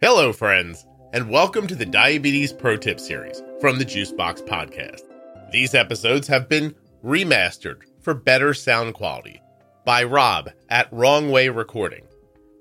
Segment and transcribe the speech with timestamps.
[0.00, 5.02] Hello, friends, and welcome to the Diabetes Pro Tip series from the Juicebox Podcast.
[5.52, 9.40] These episodes have been remastered for better sound quality
[9.84, 12.04] by Rob at Wrong Way Recording.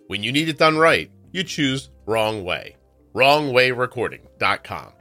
[0.07, 2.75] When you need it done right, you choose Wrong Way.
[3.13, 4.93] WrongWayRecording.com.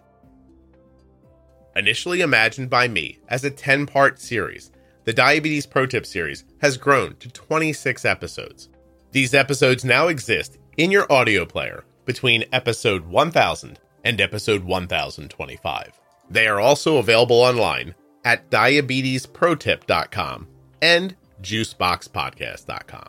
[1.77, 4.70] Initially imagined by me as a 10 part series,
[5.04, 8.70] the Diabetes Pro Tip series has grown to 26 episodes.
[9.14, 16.00] These episodes now exist in your audio player between episode 1000 and episode 1025.
[16.28, 20.48] They are also available online at diabetesprotip.com
[20.82, 23.08] and juiceboxpodcast.com.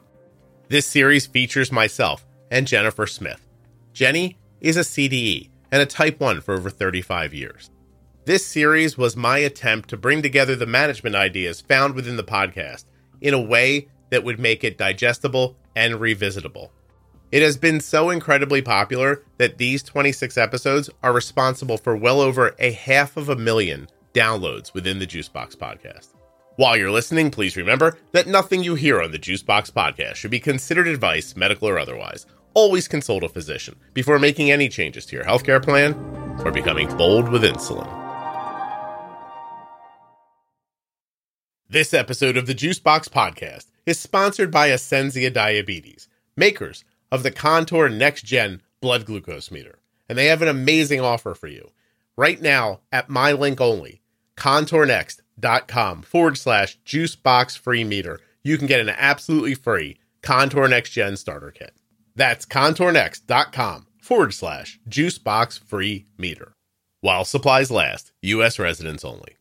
[0.69, 3.41] This series features myself and Jennifer Smith.
[3.91, 7.71] Jenny is a CDE and a type 1 for over 35 years.
[8.25, 12.85] This series was my attempt to bring together the management ideas found within the podcast
[13.21, 16.69] in a way that would make it digestible and revisitable.
[17.31, 22.55] It has been so incredibly popular that these 26 episodes are responsible for well over
[22.59, 26.09] a half of a million downloads within the Juicebox podcast.
[26.55, 30.39] While you're listening, please remember that nothing you hear on the Juicebox podcast should be
[30.39, 32.25] considered advice, medical or otherwise.
[32.53, 35.93] Always consult a physician before making any changes to your healthcare plan
[36.45, 37.89] or becoming bold with insulin.
[41.67, 47.89] This episode of the Juicebox Podcast is sponsored by Ascensia Diabetes, makers of the Contour
[47.89, 49.79] Next Gen blood glucose meter.
[50.07, 51.71] And they have an amazing offer for you.
[52.17, 54.01] Right now, at my link only,
[54.37, 61.17] contournext.com forward slash juicebox free meter, you can get an absolutely free Contour Next Gen
[61.17, 61.73] starter kit.
[62.15, 66.53] That's contournext.com forward slash juicebox free meter.
[67.01, 68.57] While supplies last, U.S.
[68.57, 69.34] residents only.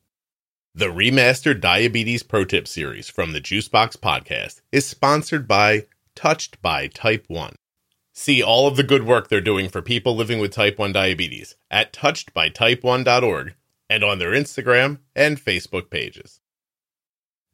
[0.77, 5.87] The remastered Diabetes Pro Tip series from the Juicebox podcast is sponsored by
[6.17, 7.55] Touched by Type 1.
[8.13, 11.55] See all of the good work they're doing for people living with type 1 diabetes
[11.71, 13.55] at touchedbytype1.org
[13.89, 16.41] and on their Instagram and Facebook pages.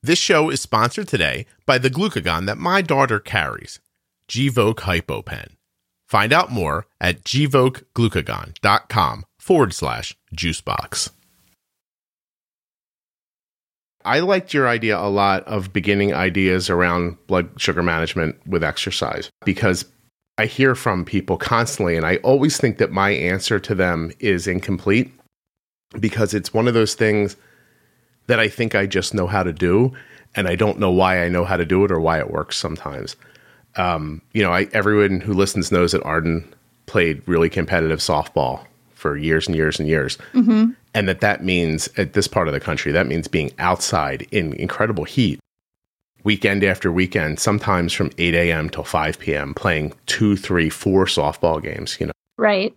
[0.03, 3.81] This show is sponsored today by the glucagon that my daughter carries,
[4.31, 5.57] Gvoke HypoPen.
[6.09, 11.11] Find out more at gvokeglucagon.com forward slash juicebox.
[14.05, 19.29] I liked your idea a lot of beginning ideas around blood sugar management with exercise
[19.45, 19.85] because
[20.39, 24.47] I hear from people constantly, and I always think that my answer to them is
[24.47, 25.13] incomplete
[25.99, 27.37] because it's one of those things
[28.27, 29.93] that I think I just know how to do,
[30.35, 32.57] and I don't know why I know how to do it or why it works
[32.57, 33.17] sometimes.
[33.77, 36.55] Um, you know, I, everyone who listens knows that Arden
[36.87, 38.65] played really competitive softball
[39.01, 40.19] for years and years and years.
[40.35, 40.73] Mm-hmm.
[40.95, 44.53] And that that means at this part of the country that means being outside in
[44.55, 45.41] incredible heat
[46.25, 51.63] weekend after weekend sometimes from 8 a.m till 5 p.m playing two three four softball
[51.63, 52.13] games you know?
[52.37, 52.75] Right.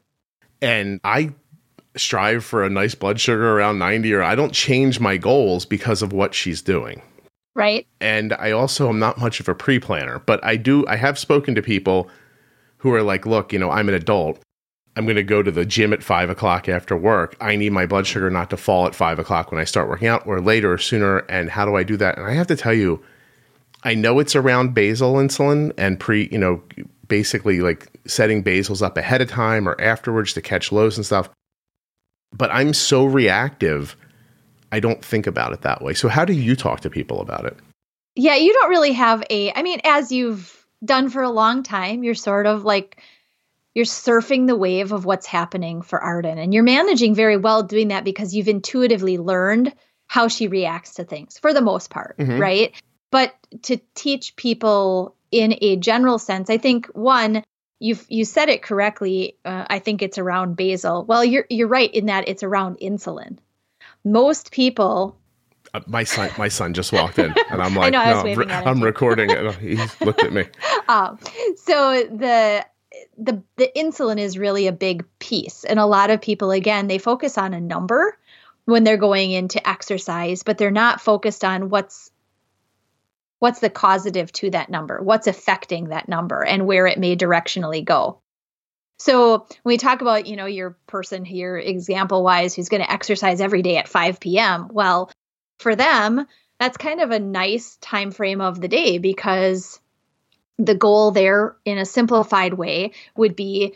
[0.61, 1.31] And i
[1.95, 6.01] strive for a nice blood sugar around 90 or i don't change my goals because
[6.01, 7.01] of what she's doing.
[7.55, 7.85] Right.
[7.99, 11.55] And i also am not much of a pre-planner but i do i have spoken
[11.55, 12.09] to people
[12.77, 14.39] who are like look you know i'm an adult
[14.95, 17.35] I'm going to go to the gym at five o'clock after work.
[17.41, 20.07] I need my blood sugar not to fall at five o'clock when I start working
[20.07, 21.19] out or later or sooner.
[21.29, 22.17] And how do I do that?
[22.17, 23.03] And I have to tell you,
[23.83, 26.61] I know it's around basal insulin and pre, you know,
[27.07, 31.29] basically like setting basals up ahead of time or afterwards to catch lows and stuff.
[32.31, 33.95] But I'm so reactive,
[34.71, 35.93] I don't think about it that way.
[35.93, 37.57] So, how do you talk to people about it?
[38.15, 42.03] Yeah, you don't really have a, I mean, as you've done for a long time,
[42.03, 43.01] you're sort of like,
[43.73, 46.37] you're surfing the wave of what's happening for Arden.
[46.37, 49.73] And you're managing very well doing that because you've intuitively learned
[50.07, 52.39] how she reacts to things for the most part, mm-hmm.
[52.39, 52.73] right?
[53.11, 57.43] But to teach people in a general sense, I think one,
[57.79, 59.37] you've you said it correctly.
[59.43, 61.05] Uh, I think it's around basal.
[61.05, 63.37] Well, you're you're right in that it's around insulin.
[64.03, 65.17] Most people
[65.73, 68.83] uh, my son my son just walked in and i'm like know, no re- i'm
[68.83, 70.45] recording it he looked at me
[70.87, 71.17] um,
[71.55, 72.63] so the
[73.17, 75.63] the the insulin is really a big piece.
[75.63, 78.17] And a lot of people again they focus on a number
[78.65, 82.11] when they're going into exercise but they're not focused on what's
[83.39, 87.83] what's the causative to that number what's affecting that number and where it may directionally
[87.83, 88.19] go.
[88.99, 92.91] So when we talk about you know your person here example wise who's going to
[92.91, 95.11] exercise every day at 5 p.m well
[95.59, 96.25] for them
[96.59, 99.81] that's kind of a nice time frame of the day because
[100.65, 103.75] the goal there in a simplified way would be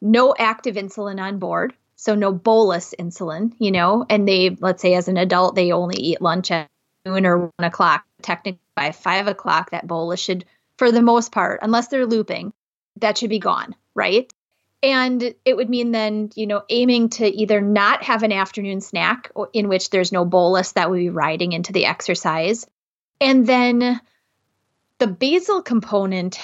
[0.00, 4.94] no active insulin on board so no bolus insulin you know and they let's say
[4.94, 6.68] as an adult they only eat lunch at
[7.04, 10.44] noon or one o'clock technically by five o'clock that bolus should
[10.76, 12.52] for the most part unless they're looping
[13.00, 14.32] that should be gone, right?
[14.82, 19.30] And it would mean then, you know, aiming to either not have an afternoon snack
[19.52, 22.66] in which there's no bolus that would be riding into the exercise.
[23.20, 24.00] And then
[24.98, 26.38] the basal component,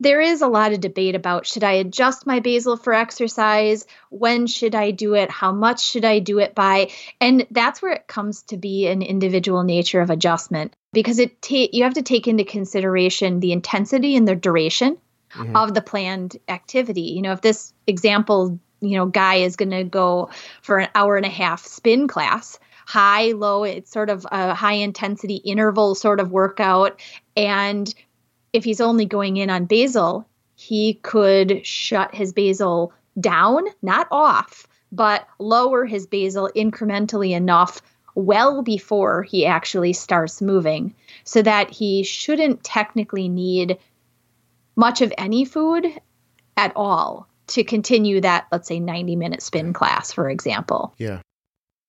[0.00, 3.86] there is a lot of debate about should I adjust my basal for exercise?
[4.10, 5.30] When should I do it?
[5.30, 6.90] How much should I do it by?
[7.20, 11.68] And that's where it comes to be an individual nature of adjustment because it ta-
[11.72, 14.98] you have to take into consideration the intensity and the duration
[15.32, 15.56] mm-hmm.
[15.56, 17.02] of the planned activity.
[17.02, 20.30] You know, if this example, you know, guy is going to go
[20.62, 24.74] for an hour and a half spin class, high, low, it's sort of a high
[24.74, 27.00] intensity interval sort of workout
[27.36, 27.94] and
[28.52, 34.66] if he's only going in on basal, he could shut his basal down, not off,
[34.90, 37.80] but lower his basal incrementally enough
[38.14, 40.94] well before he actually starts moving
[41.24, 43.78] so that he shouldn't technically need
[44.76, 45.86] much of any food
[46.56, 50.94] at all to continue that, let's say, 90 minute spin class, for example.
[50.98, 51.20] Yeah.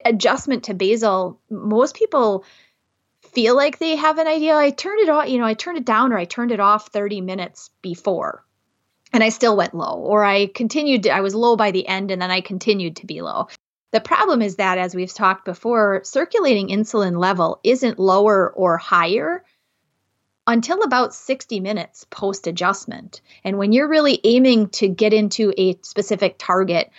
[0.06, 2.46] Adjustment to basal, most people
[3.34, 4.56] feel like they have an idea.
[4.56, 6.88] I turned it off, you know, I turned it down or I turned it off
[6.88, 8.44] 30 minutes before
[9.14, 12.10] and I still went low, or I continued, to, I was low by the end
[12.10, 13.48] and then I continued to be low.
[13.92, 19.46] The problem is that, as we've talked before, circulating insulin level isn't lower or higher
[20.48, 23.22] until about 60 minutes post adjustment.
[23.44, 26.90] And when you're really aiming to get into a specific target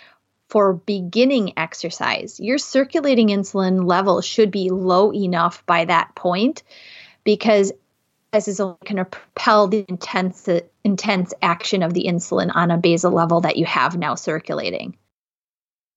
[0.49, 6.63] for beginning exercise, your circulating insulin level should be low enough by that point
[7.23, 7.71] because
[8.31, 10.47] this is only going to propel the intense
[10.83, 14.97] intense action of the insulin on a basal level that you have now circulating.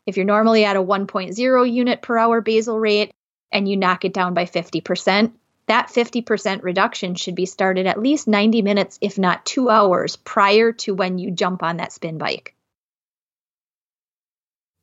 [0.07, 3.13] If you're normally at a 1.0 unit per hour basal rate
[3.53, 5.33] and you knock it down by 50%,
[5.67, 10.73] that 50% reduction should be started at least 90 minutes, if not two hours, prior
[10.73, 12.55] to when you jump on that spin bike.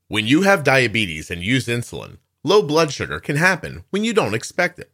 [0.08, 4.36] When you have diabetes and use insulin, low blood sugar can happen when you don't
[4.36, 4.92] expect it.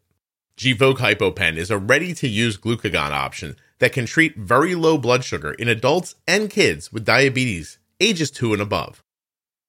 [0.58, 5.26] Gvoke HypoPen is a ready to use glucagon option that can treat very low blood
[5.26, 9.04] sugar in adults and kids with diabetes ages 2 and above.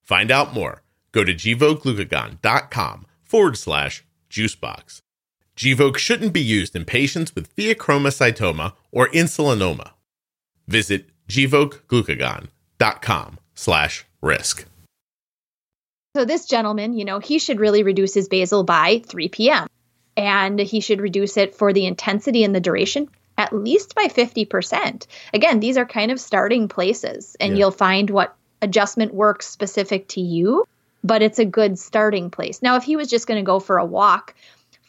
[0.00, 0.84] Find out more.
[1.10, 5.00] Go to gvokeglucagon.com forward slash juicebox.
[5.56, 9.90] Gvoke shouldn't be used in patients with pheochromocytoma or insulinoma.
[10.68, 14.66] Visit gvokeglucagon.com slash risk.
[16.14, 19.66] So this gentleman, you know, he should really reduce his basal by 3 p.m.
[20.14, 25.06] And he should reduce it for the intensity and the duration at least by 50%.
[25.32, 27.60] Again, these are kind of starting places, and yeah.
[27.60, 30.66] you'll find what adjustment works specific to you,
[31.02, 32.62] but it's a good starting place.
[32.62, 34.34] Now, if he was just going to go for a walk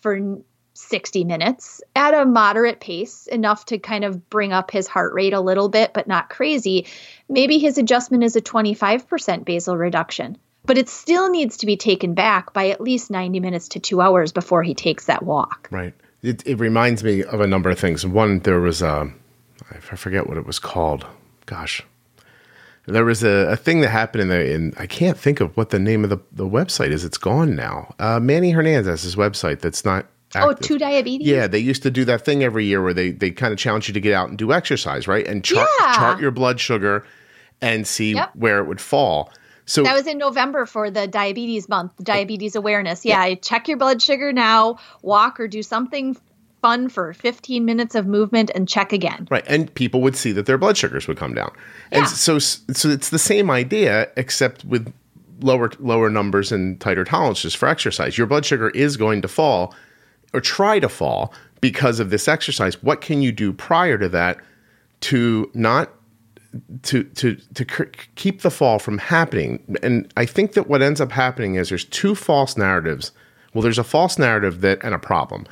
[0.01, 0.39] for
[0.73, 5.33] 60 minutes at a moderate pace, enough to kind of bring up his heart rate
[5.33, 6.87] a little bit, but not crazy,
[7.29, 12.13] maybe his adjustment is a 25% basal reduction but it still needs to be taken
[12.13, 15.67] back by at least 90 minutes to two hours before he takes that walk.
[15.71, 15.93] Right.
[16.21, 18.05] It, it reminds me of a number of things.
[18.05, 19.11] One, there was a,
[19.71, 21.05] I forget what it was called.
[21.45, 21.81] Gosh.
[22.85, 25.69] There was a, a thing that happened in the, in, I can't think of what
[25.69, 27.05] the name of the, the website is.
[27.05, 27.93] It's gone now.
[27.99, 30.05] Uh, Manny Hernandez's website that's not
[30.35, 30.57] oh, Active.
[30.65, 31.27] Oh, two diabetes.
[31.27, 33.87] Yeah, they used to do that thing every year where they they kind of challenge
[33.87, 35.25] you to get out and do exercise, right?
[35.25, 35.93] And chart yeah.
[35.93, 37.05] chart your blood sugar
[37.61, 38.31] and see yep.
[38.35, 39.31] where it would fall.
[39.65, 43.05] So that was in November for the diabetes month, diabetes awareness.
[43.05, 46.17] Yeah, yeah, check your blood sugar now, walk or do something
[46.61, 49.27] fun for 15 minutes of movement and check again.
[49.29, 49.43] Right.
[49.47, 51.51] And people would see that their blood sugars would come down.
[51.91, 52.07] And yeah.
[52.07, 54.91] so so it's the same idea except with
[55.41, 58.17] lower lower numbers and tighter tolerances for exercise.
[58.17, 59.75] Your blood sugar is going to fall
[60.33, 62.81] or try to fall because of this exercise.
[62.81, 64.37] What can you do prior to that
[65.01, 65.91] to not
[66.83, 67.65] to to to
[68.15, 69.63] keep the fall from happening.
[69.81, 73.11] And I think that what ends up happening is there's two false narratives.
[73.53, 75.45] Well, there's a false narrative that and a problem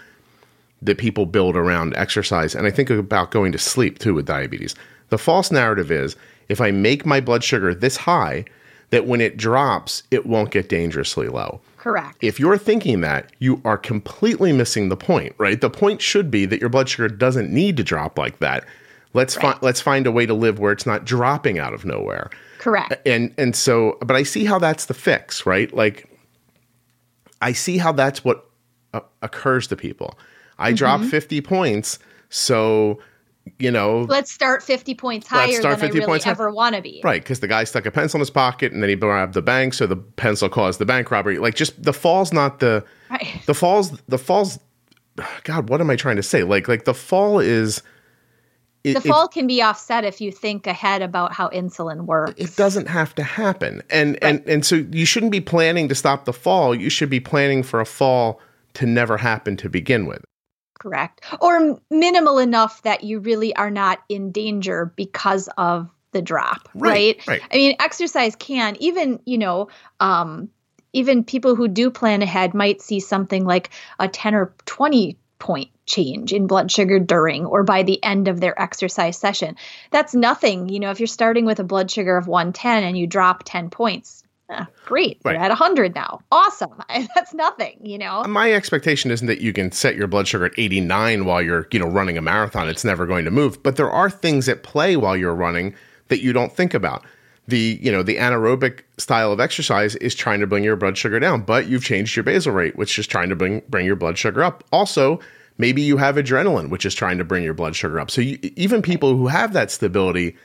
[0.81, 4.75] that people build around exercise, and I think about going to sleep too with diabetes.
[5.09, 6.15] The false narrative is
[6.49, 8.45] if I make my blood sugar this high,
[8.89, 11.61] that when it drops, it won't get dangerously low.
[11.77, 12.17] Correct.
[12.21, 15.59] If you're thinking that, you are completely missing the point, right?
[15.59, 18.65] The point should be that your blood sugar doesn't need to drop like that.
[19.13, 19.53] Let's right.
[19.53, 22.29] find let's find a way to live where it's not dropping out of nowhere.
[22.59, 22.95] Correct.
[23.07, 25.73] And and so, but I see how that's the fix, right?
[25.73, 26.09] Like,
[27.41, 28.49] I see how that's what
[28.93, 30.17] uh, occurs to people.
[30.57, 30.75] I mm-hmm.
[30.75, 31.99] drop fifty points,
[32.29, 32.99] so
[33.57, 36.81] you know, let's start 50 points higher than 50 I really points ever want to
[36.81, 37.01] be.
[37.03, 39.41] Right, because the guy stuck a pencil in his pocket and then he grabbed the
[39.41, 41.39] bank, so the pencil caused the bank robbery.
[41.39, 43.41] Like, just the fall's not the right.
[43.45, 43.99] the falls.
[44.07, 44.59] The falls.
[45.43, 46.43] God, what am I trying to say?
[46.43, 47.81] Like, like the fall is
[48.83, 52.33] it, the fall can be offset if you think ahead about how insulin works.
[52.37, 53.83] It doesn't have to happen.
[53.89, 54.23] And right.
[54.23, 56.73] and and so you shouldn't be planning to stop the fall.
[56.73, 58.39] You should be planning for a fall
[58.75, 60.23] to never happen to begin with.
[60.79, 61.23] Correct.
[61.39, 67.17] Or minimal enough that you really are not in danger because of the drop, right?
[67.19, 67.27] Right.
[67.27, 67.41] right.
[67.51, 69.69] I mean, exercise can even, you know,
[69.99, 70.49] um,
[70.93, 73.69] even people who do plan ahead might see something like
[73.99, 78.39] a 10 or 20 point change in blood sugar during or by the end of
[78.39, 79.57] their exercise session.
[79.89, 80.69] That's nothing.
[80.69, 83.71] You know, if you're starting with a blood sugar of 110 and you drop 10
[83.71, 85.19] points, eh, great.
[85.25, 85.33] Right.
[85.33, 86.21] You're at 100 now.
[86.31, 86.81] Awesome.
[87.15, 88.23] That's nothing, you know.
[88.23, 91.79] My expectation isn't that you can set your blood sugar at 89 while you're, you
[91.79, 92.69] know, running a marathon.
[92.69, 95.75] It's never going to move, but there are things at play while you're running
[96.07, 97.03] that you don't think about
[97.51, 101.19] the you know the anaerobic style of exercise is trying to bring your blood sugar
[101.19, 104.17] down but you've changed your basal rate which is trying to bring bring your blood
[104.17, 104.63] sugar up.
[104.71, 105.19] Also
[105.57, 108.09] maybe you have adrenaline which is trying to bring your blood sugar up.
[108.09, 110.35] So you, even people who have that stability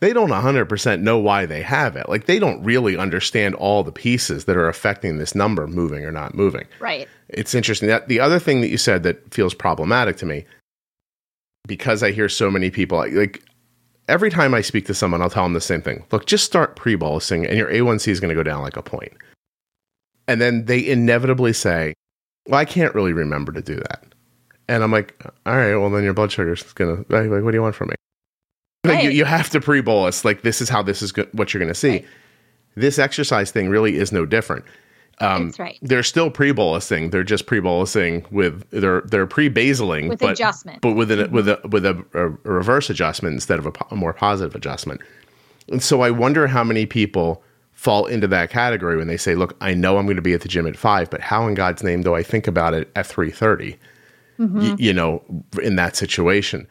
[0.00, 2.08] they don't 100% know why they have it.
[2.08, 6.12] Like they don't really understand all the pieces that are affecting this number moving or
[6.12, 6.66] not moving.
[6.78, 7.08] Right.
[7.28, 10.46] It's interesting that the other thing that you said that feels problematic to me
[11.66, 13.42] because i hear so many people like
[14.08, 16.04] every time I speak to someone, I'll tell them the same thing.
[16.10, 18.82] Look, just start pre bolusing and your A1C is going to go down like a
[18.82, 19.12] point.
[20.26, 21.94] And then they inevitably say,
[22.46, 24.04] Well, I can't really remember to do that.
[24.68, 25.14] And I'm like,
[25.46, 27.74] All right, well, then your blood sugar is going to, like, what do you want
[27.74, 27.94] from me?
[28.84, 28.94] Right.
[28.94, 30.24] Like, you, you have to pre bolus.
[30.24, 31.90] Like, this is how this is go- what you're going to see.
[31.90, 32.06] Right.
[32.74, 34.64] This exercise thing really is no different.
[35.20, 35.78] Um, That's right.
[35.82, 37.10] They're still pre-bolusing.
[37.10, 41.34] They're just pre-bolusing with they're they're pre-basaling with but, adjustment, but with a mm-hmm.
[41.34, 45.00] with a with a, a, reverse adjustment instead of a, a more positive adjustment.
[45.68, 49.56] And so I wonder how many people fall into that category when they say, "Look,
[49.60, 51.82] I know I'm going to be at the gym at five, but how in God's
[51.82, 53.76] name do I think about it at three thirty?
[54.38, 54.60] Mm-hmm.
[54.60, 55.22] Y- you know,
[55.62, 56.68] in that situation."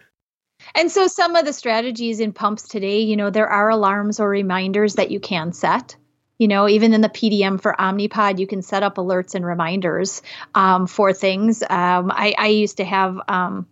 [0.75, 4.30] And so some of the strategies in pumps today, you know, there are alarms or
[4.30, 5.96] reminders that you can set
[6.38, 10.22] you know even in the pdm for omnipod you can set up alerts and reminders
[10.56, 13.67] um, for things um, I, I, used to have um,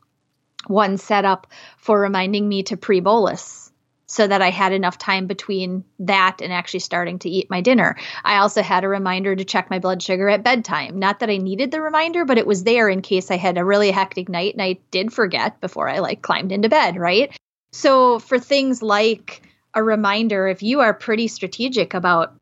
[0.68, 3.66] one set up for reminding me to pre-bolus
[4.08, 7.96] so that I had enough time between that and actually starting to eat my dinner.
[8.24, 11.00] I also had a reminder to check my blood sugar at bedtime.
[11.00, 13.66] Not that I needed the reminder, but it was there in case I had a
[13.66, 17.36] really hectic night and I did forget before I like climbed into bed, right?
[17.72, 19.42] So for things like
[19.74, 22.36] a reminder, if you are pretty strategic about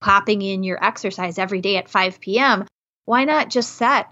[0.00, 2.66] popping in your exercise every day at 5 p.m.,
[3.04, 4.08] why not just set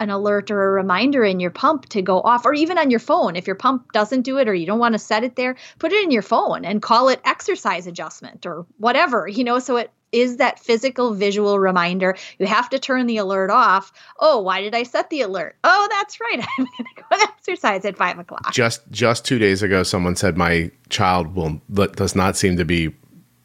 [0.00, 3.00] an alert or a reminder in your pump to go off, or even on your
[3.00, 3.36] phone?
[3.36, 5.92] If your pump doesn't do it or you don't want to set it there, put
[5.92, 9.92] it in your phone and call it exercise adjustment or whatever, you know, so it
[10.12, 12.16] is that physical visual reminder.
[12.38, 13.92] You have to turn the alert off.
[14.18, 15.56] Oh, why did I set the alert?
[15.64, 16.40] Oh, that's right.
[16.58, 18.52] I'm going to go exercise at five o'clock.
[18.52, 22.94] Just just two days ago, someone said my child will does not seem to be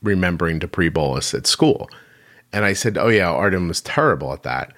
[0.01, 1.89] remembering to pre bolus at school.
[2.53, 4.73] And I said, Oh, yeah, Arden was terrible at that.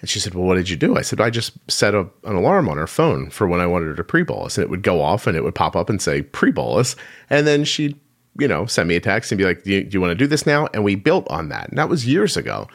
[0.00, 0.96] And she said, Well, what did you do?
[0.96, 3.86] I said, I just set a, an alarm on her phone for when I wanted
[3.86, 4.58] her to pre bolus.
[4.58, 6.96] And it would go off and it would pop up and say pre bolus.
[7.30, 7.98] And then she'd,
[8.38, 10.16] you know, send me a text and be like, do you, do you want to
[10.16, 10.68] do this now?
[10.74, 11.68] And we built on that.
[11.68, 12.68] And that was years ago.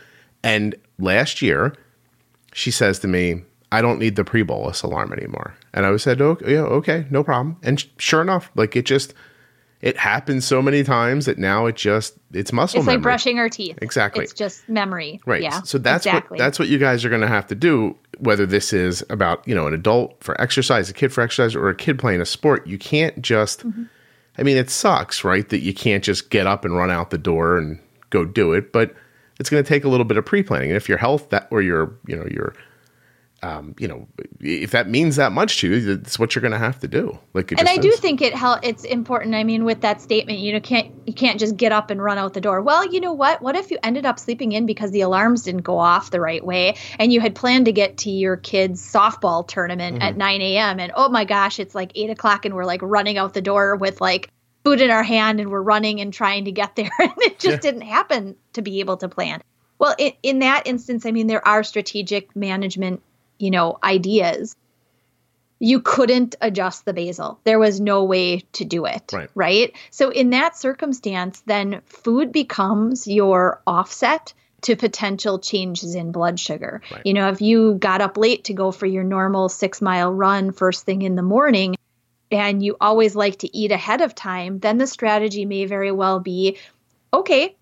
[0.44, 1.76] And last year,
[2.54, 5.56] she says to me, I don't need the pre bolus alarm anymore.
[5.74, 7.58] And I said, oh, yeah, okay, no problem.
[7.62, 9.14] And sure enough, like it just,
[9.82, 12.80] it happens so many times that now it just it's muscle.
[12.80, 12.98] It's memory.
[12.98, 13.78] like brushing our teeth.
[13.82, 14.24] Exactly.
[14.24, 15.22] It's just memory.
[15.26, 15.42] Right.
[15.42, 15.62] Yeah.
[15.62, 16.36] So that's exactly.
[16.36, 17.96] what that's what you guys are going to have to do.
[18.18, 21.70] Whether this is about you know an adult for exercise, a kid for exercise, or
[21.70, 23.66] a kid playing a sport, you can't just.
[23.66, 23.84] Mm-hmm.
[24.40, 25.48] I mean, it sucks, right?
[25.50, 27.80] That you can't just get up and run out the door and
[28.12, 28.94] go do it, but
[29.40, 30.70] it's going to take a little bit of pre-planning.
[30.70, 32.54] And if your health that or your you know your
[33.48, 34.06] um, you know,
[34.42, 37.18] if that means that much to you, that's what you're going to have to do.
[37.34, 37.80] Like, and I is.
[37.80, 39.36] do think it hel- it's important.
[39.36, 42.18] I mean, with that statement, you know, can't you can't just get up and run
[42.18, 42.62] out the door.
[42.62, 43.42] Well, you know what?
[43.42, 46.46] What if you ended up sleeping in because the alarms didn't go off the right
[46.46, 50.04] way, and you had planned to get to your kids' softball tournament mm-hmm.
[50.04, 50.80] at 9 a.m.
[50.82, 53.78] and oh my gosh, it's like eight o'clock, and we're like running out the door
[53.78, 54.30] with like
[54.66, 57.64] food in our hand, and we're running and trying to get there, and it just
[57.64, 57.72] yeah.
[57.72, 59.42] didn't happen to be able to plan.
[59.80, 63.04] Well, in, in that instance, I mean, there are strategic management
[63.40, 64.56] you know, ideas,
[65.60, 67.40] you couldn't adjust the basal.
[67.44, 69.12] There was no way to do it.
[69.12, 69.30] Right.
[69.34, 69.76] right?
[69.90, 76.82] So, in that circumstance, then food becomes your offset to potential changes in blood sugar.
[76.92, 77.02] Right.
[77.06, 80.52] You know, if you got up late to go for your normal six mile run
[80.52, 81.76] first thing in the morning,
[82.32, 86.20] and you always like to eat ahead of time, then the strategy may very well
[86.20, 86.58] be
[87.14, 87.56] okay,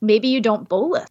[0.00, 1.08] maybe you don't bolus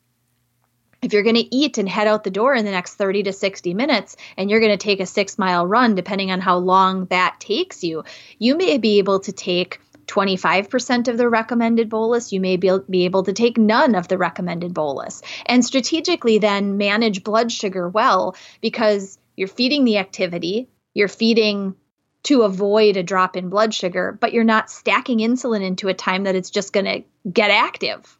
[1.02, 3.34] if you're going to eat and head out the door in the next 30 to
[3.34, 7.06] 60 minutes and you're going to take a six mile run, depending on how long
[7.06, 8.04] that takes you,
[8.38, 12.34] you may be able to take 25% of the recommended bolus.
[12.34, 15.22] You may be, be able to take none of the recommended bolus.
[15.46, 21.76] And strategically, then manage blood sugar well because you're feeding the activity, you're feeding
[22.24, 26.26] to avoid a drop in blood sugar, but you're not stacking insulin into a time
[26.26, 28.18] that it's just going to get active.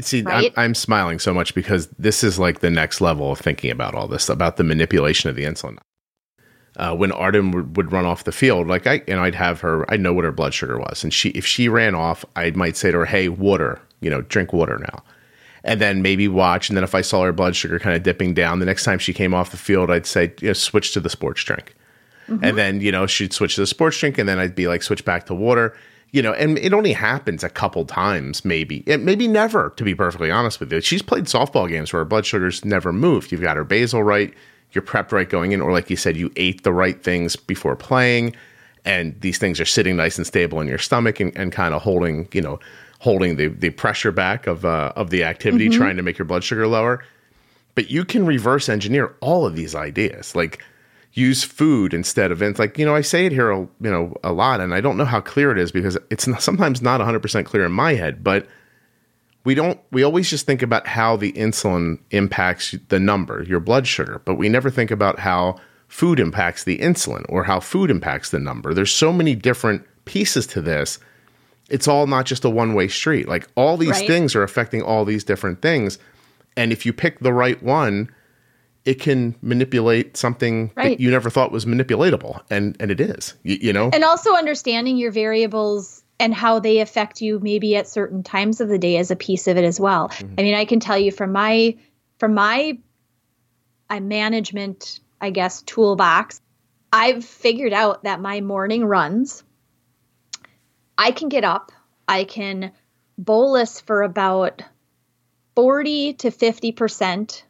[0.00, 0.52] See, right?
[0.56, 3.94] I'm, I'm, smiling so much because this is like the next level of thinking about
[3.94, 5.78] all this about the manipulation of the insulin.
[6.78, 9.90] Uh, when Arden would, would, run off the field, like I, and I'd have her,
[9.92, 12.78] I know what her blood sugar was, and she, if she ran off, I might
[12.78, 15.04] say to her, "Hey, water, you know, drink water now,"
[15.64, 18.32] and then maybe watch, and then if I saw her blood sugar kind of dipping
[18.32, 21.00] down, the next time she came off the field, I'd say, you know, switch to
[21.00, 21.74] the sports drink,
[22.26, 22.42] mm-hmm.
[22.42, 24.82] and then you know she'd switch to the sports drink, and then I'd be like,
[24.82, 25.76] switch back to water,
[26.12, 29.94] you know, and it only happens a couple times, maybe, it, maybe never, to be
[29.94, 30.80] perfectly honest with you.
[30.82, 33.32] She's played softball games where her blood sugars never moved.
[33.32, 34.32] You've got her basal right,
[34.72, 37.76] you're prepped right going in, or like you said, you ate the right things before
[37.76, 38.36] playing,
[38.84, 41.82] and these things are sitting nice and stable in your stomach and, and kind of
[41.82, 42.60] holding, you know,
[43.00, 45.78] holding the the pressure back of uh, of the activity, mm-hmm.
[45.78, 47.02] trying to make your blood sugar lower.
[47.74, 50.62] But you can reverse engineer all of these ideas, like
[51.14, 54.32] use food instead of it's like you know i say it here you know a
[54.32, 57.44] lot and i don't know how clear it is because it's not, sometimes not 100%
[57.44, 58.46] clear in my head but
[59.44, 63.86] we don't we always just think about how the insulin impacts the number your blood
[63.86, 65.56] sugar but we never think about how
[65.92, 68.72] food impacts the insulin or how food impacts the number.
[68.72, 70.98] There's so many different pieces to this.
[71.68, 73.28] It's all not just a one way street.
[73.28, 74.06] Like all these right.
[74.06, 75.98] things are affecting all these different things
[76.56, 78.10] and if you pick the right one
[78.84, 80.90] it can manipulate something right.
[80.90, 84.34] that you never thought was manipulatable and and it is you, you, know and also
[84.34, 88.96] understanding your variables and how they affect you maybe at certain times of the day
[88.96, 90.34] is a piece of it as well mm-hmm.
[90.38, 91.76] i mean i can tell you from my
[92.18, 92.78] from my
[93.90, 96.40] uh, management i guess toolbox
[96.92, 99.44] i've figured out that my morning runs
[100.98, 101.72] i can get up
[102.08, 102.72] i can
[103.18, 104.62] bolus for about
[105.54, 107.44] 40 to 50 percent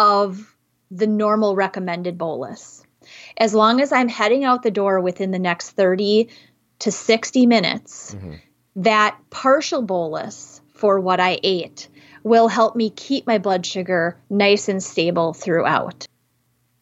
[0.00, 0.56] of
[0.90, 2.82] the normal recommended bolus.
[3.36, 6.30] As long as I'm heading out the door within the next 30
[6.80, 8.36] to 60 minutes, mm-hmm.
[8.76, 11.88] that partial bolus for what I ate
[12.22, 16.06] will help me keep my blood sugar nice and stable throughout.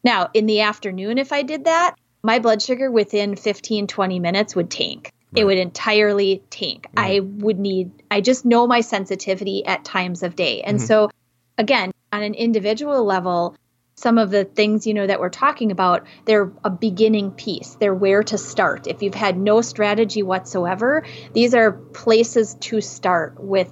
[0.01, 4.55] Now, in the afternoon, if I did that, my blood sugar within 15, 20 minutes
[4.55, 5.11] would tank.
[5.33, 5.41] Right.
[5.41, 6.87] It would entirely tank.
[6.95, 7.17] Right.
[7.17, 10.61] I would need, I just know my sensitivity at times of day.
[10.61, 10.85] And mm-hmm.
[10.85, 11.09] so,
[11.57, 13.55] again, on an individual level,
[13.99, 17.75] some of the things you know that we're talking about they're a beginning piece.
[17.75, 18.87] They're where to start.
[18.87, 23.71] If you've had no strategy whatsoever these are places to start with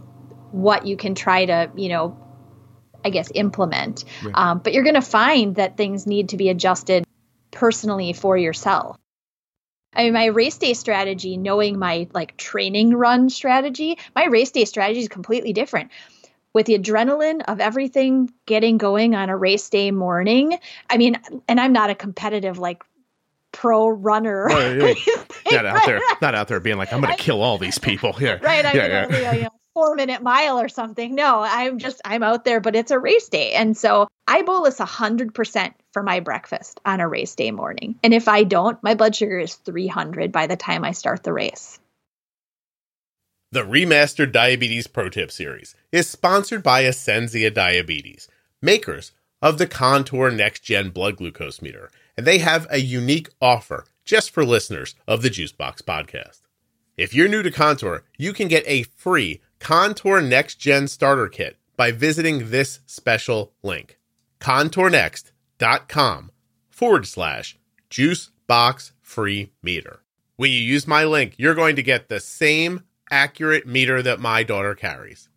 [0.52, 2.18] what you can try to you know
[3.06, 4.04] i guess implement.
[4.24, 4.36] Right.
[4.36, 7.06] um, but you're going to find that things need to be adjusted
[7.52, 8.98] personally for yourself.
[9.94, 14.66] I mean, my race day strategy, knowing my like training run strategy, my race day
[14.66, 15.92] strategy is completely different
[16.54, 20.58] with the adrenaline of everything getting going on a race day morning.
[20.90, 22.84] I mean, and I'm not a competitive like
[23.52, 24.48] pro runner.
[25.52, 28.16] Not out there, not out there being like, I'm going to kill all these people.
[28.20, 28.66] Yeah, right.
[28.66, 29.34] I'm yeah, gonna, yeah.
[29.34, 31.16] You know, four minute mile or something.
[31.16, 34.80] No, I'm just I'm out there, but it's a race day, and so I bolus
[34.80, 37.96] hundred percent for my breakfast on a race day morning.
[38.04, 41.34] And if I don't, my blood sugar is 300 by the time I start the
[41.34, 41.80] race.
[43.58, 48.28] The Remastered Diabetes Pro Tip series is sponsored by Ascensia Diabetes,
[48.62, 53.86] makers of the Contour Next Gen Blood Glucose Meter, and they have a unique offer
[54.06, 56.42] just for listeners of the Juicebox podcast.
[56.98, 61.58] If you're new to Contour, you can get a free Contour Next Gen starter kit
[61.76, 63.98] by visiting this special link
[64.40, 66.32] contournext.com
[66.70, 67.58] forward slash
[67.90, 70.02] juicebox free meter.
[70.36, 74.44] When you use my link, you're going to get the same accurate meter that my
[74.44, 75.30] daughter carries.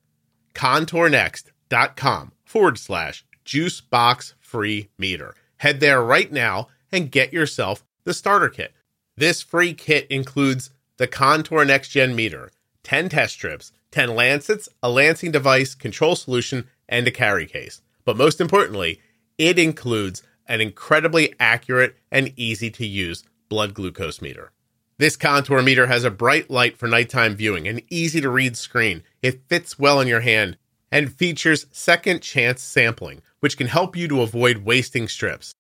[0.55, 5.35] Contournext.com forward slash juicebox free meter.
[5.59, 8.73] Head there right now and get yourself the starter kit.
[9.17, 12.51] This free kit includes the Contour Next Gen meter,
[12.83, 17.83] 10 test strips, 10 lancets, a lancing device, control solution, and a carry case.
[18.05, 19.01] But most importantly,
[19.39, 24.53] it includes an incredibly accurate and easy to use blood glucose meter.
[25.01, 29.03] This contour meter has a bright light for nighttime viewing, an easy to read screen.
[29.23, 30.59] It fits well in your hand
[30.93, 35.55] and features second chance sampling, which can help you to avoid wasting strips.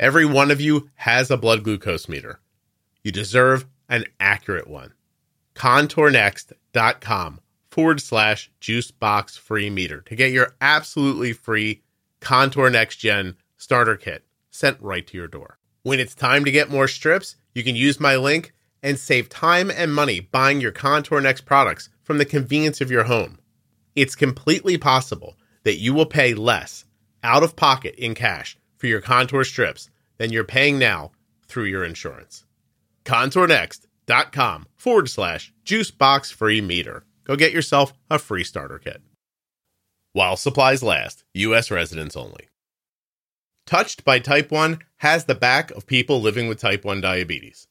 [0.00, 2.40] Every one of you has a blood glucose meter.
[3.02, 4.94] You deserve an accurate one.
[5.54, 11.82] ContourNext.com forward slash juicebox free meter to get your absolutely free
[12.20, 15.58] Contour Next Gen starter kit sent right to your door.
[15.84, 19.70] When it's time to get more strips, you can use my link and save time
[19.70, 23.38] and money buying your Contour Next products from the convenience of your home.
[23.94, 26.86] It's completely possible that you will pay less
[27.22, 31.12] out of pocket in cash for your contour strips than you're paying now
[31.46, 32.46] through your insurance.
[33.04, 37.04] ContourNext.com forward slash juicebox free meter.
[37.24, 39.02] Go get yourself a free starter kit.
[40.14, 41.70] While supplies last, U.S.
[41.70, 42.48] residents only.
[43.66, 47.66] Touched by Type 1 has the back of people living with type 1 diabetes.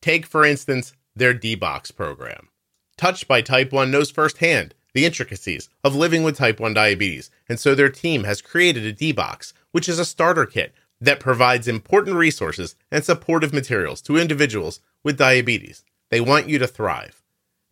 [0.00, 2.48] Take, for instance, their D-Box program.
[2.96, 7.60] Touched by Type 1 knows firsthand the intricacies of living with type 1 diabetes, and
[7.60, 12.16] so their team has created a D-Box, which is a starter kit that provides important
[12.16, 15.84] resources and supportive materials to individuals with diabetes.
[16.08, 17.22] They want you to thrive.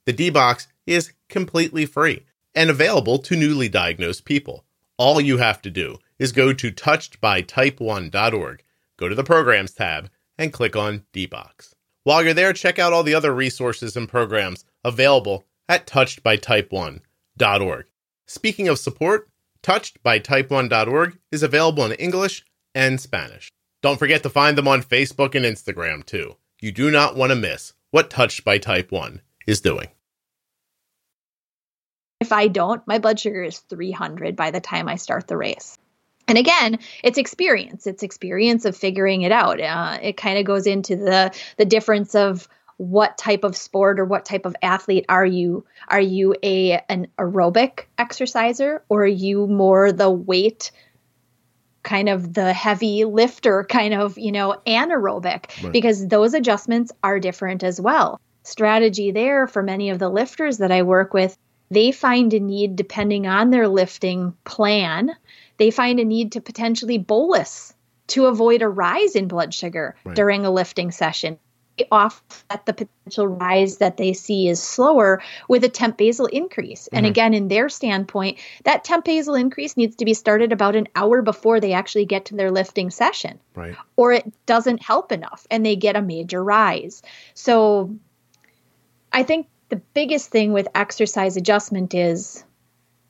[0.04, 4.66] The D-Box is completely free and available to newly diagnosed people.
[4.98, 8.62] All you have to do is go to touchedbytype1.org,
[8.96, 11.74] go to the Programs tab, and click on D-Box.
[12.04, 17.86] While you're there, check out all the other resources and programs available at touchedbytype1.org.
[18.28, 19.28] Speaking of support,
[19.62, 23.50] touchedbytype1.org is available in English and Spanish.
[23.82, 26.36] Don't forget to find them on Facebook and Instagram too.
[26.60, 29.88] You do not want to miss what Touched by Type 1 is doing.
[32.20, 35.76] If I don't, my blood sugar is 300 by the time I start the race.
[36.28, 37.86] And again, it's experience.
[37.86, 39.60] It's experience of figuring it out.
[39.60, 44.04] Uh, it kind of goes into the the difference of what type of sport or
[44.04, 45.64] what type of athlete are you?
[45.88, 50.70] Are you a an aerobic exerciser or are you more the weight
[51.82, 55.72] kind of the heavy lifter kind of, you know, anaerobic right.
[55.72, 58.20] because those adjustments are different as well.
[58.42, 61.38] Strategy there for many of the lifters that I work with,
[61.70, 65.16] they find a need depending on their lifting plan
[65.58, 67.74] they find a need to potentially bolus
[68.08, 70.14] to avoid a rise in blood sugar right.
[70.14, 71.38] during a lifting session.
[71.76, 76.84] They offset the potential rise that they see is slower with a temp basal increase.
[76.84, 76.96] Mm-hmm.
[76.96, 80.88] And again, in their standpoint, that temp basal increase needs to be started about an
[80.94, 83.38] hour before they actually get to their lifting session.
[83.54, 83.76] Right.
[83.96, 87.02] Or it doesn't help enough and they get a major rise.
[87.34, 87.94] So
[89.12, 92.44] I think the biggest thing with exercise adjustment is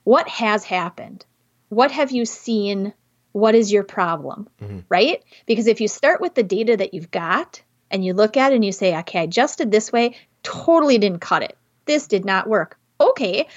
[0.04, 1.24] what has happened
[1.68, 2.92] what have you seen?
[3.32, 4.48] What is your problem?
[4.62, 4.80] Mm-hmm.
[4.88, 5.22] Right?
[5.46, 8.56] Because if you start with the data that you've got and you look at it
[8.56, 11.56] and you say, okay, I adjusted this way, totally didn't cut it.
[11.84, 12.78] This did not work.
[13.00, 13.48] Okay,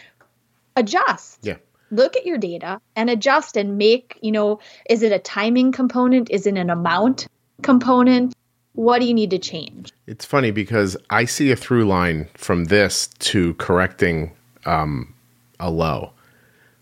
[0.76, 1.40] adjust.
[1.44, 1.58] Yeah.
[1.92, 6.30] Look at your data and adjust and make, you know, is it a timing component?
[6.30, 7.28] Is it an amount
[7.64, 8.36] component?
[8.80, 9.92] What do you need to change?
[10.08, 14.32] It's funny because I see a through line from this to correcting
[14.66, 15.14] um,
[15.60, 16.14] a low.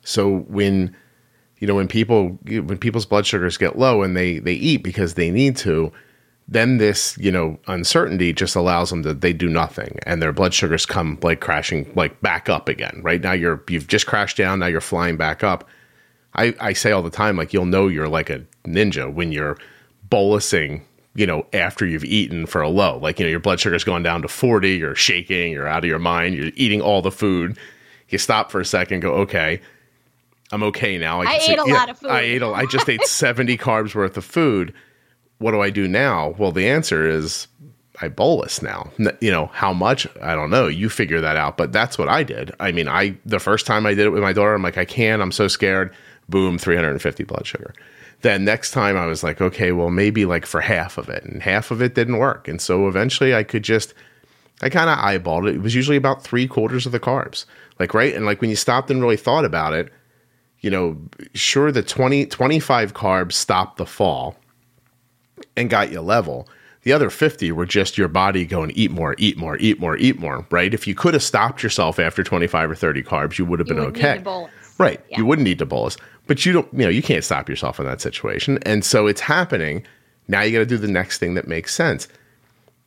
[0.03, 0.95] So when
[1.57, 5.15] you know when people when people's blood sugars get low and they they eat because
[5.15, 5.91] they need to
[6.47, 10.53] then this you know uncertainty just allows them that they do nothing and their blood
[10.53, 14.59] sugars come like crashing like back up again right now you're you've just crashed down
[14.59, 15.67] now you're flying back up
[16.35, 19.57] i i say all the time like you'll know you're like a ninja when you're
[20.09, 20.83] bolusing
[21.17, 24.03] you know after you've eaten for a low like you know your blood sugar's going
[24.03, 27.57] down to 40 you're shaking you're out of your mind you're eating all the food
[28.07, 29.59] you stop for a second go okay
[30.51, 31.21] I'm okay now.
[31.21, 32.09] I, I ate say, a yeah, lot of food.
[32.09, 32.41] I ate.
[32.41, 34.73] A, I just ate 70 carbs worth of food.
[35.39, 36.35] What do I do now?
[36.37, 37.47] Well, the answer is
[38.01, 38.89] I bolus now.
[39.19, 40.07] You know how much?
[40.21, 40.67] I don't know.
[40.67, 41.57] You figure that out.
[41.57, 42.53] But that's what I did.
[42.59, 44.85] I mean, I the first time I did it with my daughter, I'm like, I
[44.85, 45.21] can't.
[45.21, 45.93] I'm so scared.
[46.29, 47.73] Boom, 350 blood sugar.
[48.21, 51.41] Then next time I was like, okay, well maybe like for half of it, and
[51.41, 52.47] half of it didn't work.
[52.47, 53.93] And so eventually I could just,
[54.61, 55.55] I kind of eyeballed it.
[55.55, 57.45] It was usually about three quarters of the carbs.
[57.79, 59.91] Like right, and like when you stopped and really thought about it
[60.61, 60.97] you know,
[61.33, 64.35] sure, the 20, 25 carbs stopped the fall
[65.55, 66.47] and got you level.
[66.83, 70.19] The other 50 were just your body going, eat more, eat more, eat more, eat
[70.19, 70.73] more, right?
[70.73, 73.79] If you could have stopped yourself after 25 or 30 carbs, you would have been
[73.79, 74.21] okay.
[74.77, 75.03] Right.
[75.09, 75.19] Yeah.
[75.19, 75.97] You wouldn't need to bolus.
[76.27, 78.59] But you don't, you know, you can't stop yourself in that situation.
[78.63, 79.85] And so it's happening.
[80.27, 82.07] Now you got to do the next thing that makes sense.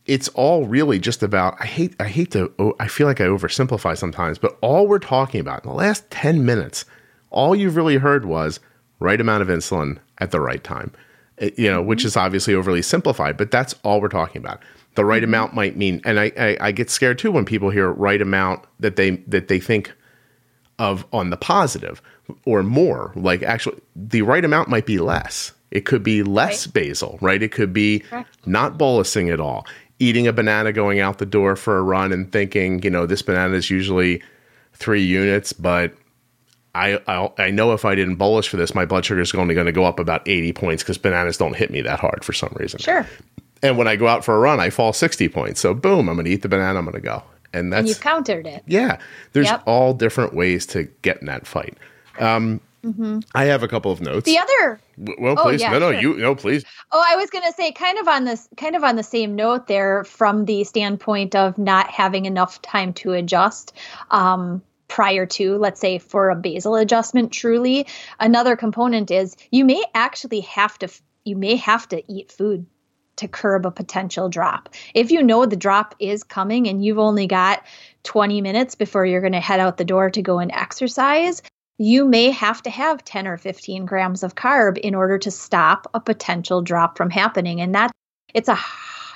[0.06, 3.24] It's all really just about I hate I hate to oh, I feel like I
[3.24, 6.84] oversimplify sometimes, but all we're talking about in the last 10 minutes
[7.30, 8.60] all you've really heard was
[8.98, 10.92] right amount of insulin at the right time.
[11.38, 14.60] It, you know, which is obviously overly simplified, but that's all we're talking about.
[14.96, 15.30] The right mm-hmm.
[15.30, 18.64] amount might mean, and I, I, I get scared too when people hear right amount
[18.80, 19.92] that they that they think
[20.80, 22.02] of on the positive
[22.44, 23.12] or more.
[23.14, 25.52] Like actually, the right amount might be less.
[25.70, 26.74] It could be less right.
[26.74, 27.40] basal, right?
[27.40, 28.46] It could be Correct.
[28.46, 29.66] not bolusing at all.
[30.00, 33.22] Eating a banana, going out the door for a run, and thinking, you know, this
[33.22, 34.22] banana is usually
[34.72, 35.92] three units, but
[36.74, 39.54] I, I, I know if I didn't bolus for this, my blood sugar is only
[39.54, 42.32] going to go up about 80 points because bananas don't hit me that hard for
[42.32, 42.80] some reason.
[42.80, 43.06] Sure.
[43.62, 45.60] And when I go out for a run, I fall 60 points.
[45.60, 46.78] So boom, I'm going to eat the banana.
[46.78, 47.22] I'm going to go.
[47.52, 48.62] And that's and you countered it.
[48.66, 48.98] Yeah,
[49.32, 49.62] there's yep.
[49.66, 51.76] all different ways to get in that fight.
[52.18, 53.20] Um, mm-hmm.
[53.34, 54.26] I have a couple of notes.
[54.26, 54.80] The other,
[55.18, 56.00] well, oh, please, yeah, no, no, sure.
[56.00, 56.64] you, no, please.
[56.92, 59.34] Oh, I was going to say, kind of on this, kind of on the same
[59.34, 63.72] note there, from the standpoint of not having enough time to adjust.
[64.10, 67.86] Um, prior to, let's say, for a basal adjustment, truly.
[68.18, 70.88] Another component is you may actually have to
[71.24, 72.66] you may have to eat food
[73.16, 74.70] to curb a potential drop.
[74.94, 77.64] If you know the drop is coming and you've only got
[78.04, 81.42] 20 minutes before you're going to head out the door to go and exercise,
[81.78, 85.88] you may have to have 10 or 15 grams of carb in order to stop
[85.94, 87.60] a potential drop from happening.
[87.60, 87.90] And that
[88.34, 88.58] it's a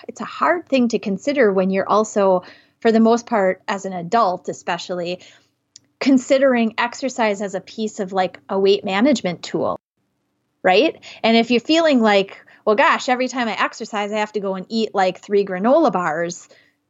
[0.09, 2.43] it's a hard thing to consider when you're also
[2.81, 5.21] for the most part as an adult especially
[6.01, 9.79] considering exercise as a piece of like a weight management tool.
[10.63, 11.03] Right?
[11.23, 14.55] And if you're feeling like well, gosh, every time I exercise, I have to go
[14.55, 16.49] and eat like three granola bars.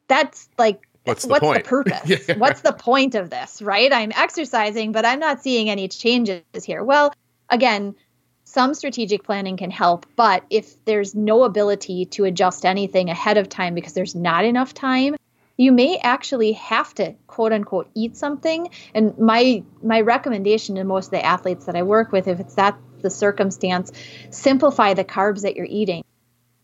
[0.08, 2.28] That's like, what's the, what's the purpose?
[2.28, 2.36] yeah.
[2.38, 3.92] What's the point of this, right?
[3.92, 6.84] I'm exercising, but I'm not seeing any changes here.
[6.84, 7.12] Well,
[7.48, 7.96] again,
[8.44, 13.48] some strategic planning can help, but if there's no ability to adjust anything ahead of
[13.48, 15.16] time because there's not enough time,
[15.56, 21.06] you may actually have to quote unquote eat something and my my recommendation to most
[21.06, 23.92] of the athletes that i work with if it's that the circumstance,
[24.30, 26.02] simplify the carbs that you're eating.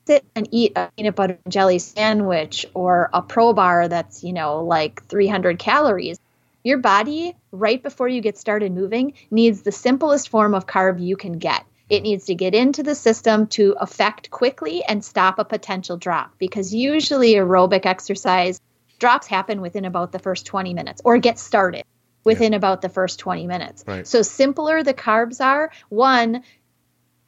[0.08, 4.32] Sit and eat a peanut butter and jelly sandwich or a pro bar that's, you
[4.32, 6.18] know, like 300 calories.
[6.64, 11.16] Your body, right before you get started moving, needs the simplest form of carb you
[11.16, 11.64] can get.
[11.88, 16.38] It needs to get into the system to affect quickly and stop a potential drop
[16.38, 18.60] because usually aerobic exercise
[18.98, 21.84] drops happen within about the first 20 minutes or get started
[22.24, 22.58] within yeah.
[22.58, 23.84] about the first 20 minutes.
[23.86, 24.06] Right.
[24.06, 26.42] So simpler the carbs are, one,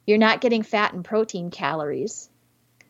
[0.05, 2.29] you're not getting fat and protein calories.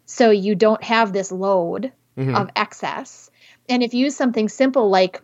[0.05, 2.35] So you don't have this load mm-hmm.
[2.35, 3.29] of excess.
[3.69, 5.21] And if you use something simple like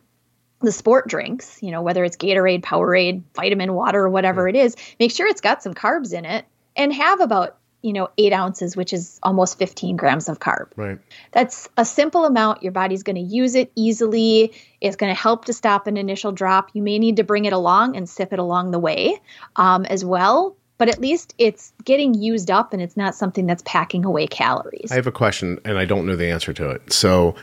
[0.62, 4.76] the sport drinks, you know, whether it's Gatorade, Powerade, vitamin water, or whatever it is,
[5.00, 8.76] make sure it's got some carbs in it and have about you know, eight ounces,
[8.76, 10.68] which is almost 15 grams of carb.
[10.76, 11.00] Right.
[11.32, 12.62] That's a simple amount.
[12.62, 14.54] Your body's going to use it easily.
[14.82, 16.72] It's going to help to stop an initial drop.
[16.74, 19.22] You may need to bring it along and sip it along the way
[19.56, 20.56] um, as well.
[20.78, 24.92] But at least it's getting used up and it's not something that's packing away calories.
[24.92, 26.94] I have a question and I don't know the answer to it.
[26.94, 27.36] So,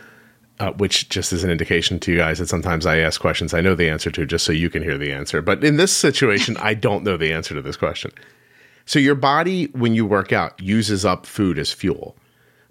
[0.58, 3.60] uh, which just is an indication to you guys that sometimes I ask questions I
[3.60, 5.42] know the answer to just so you can hear the answer.
[5.42, 8.10] But in this situation, I don't know the answer to this question.
[8.86, 12.16] So your body, when you work out, uses up food as fuel.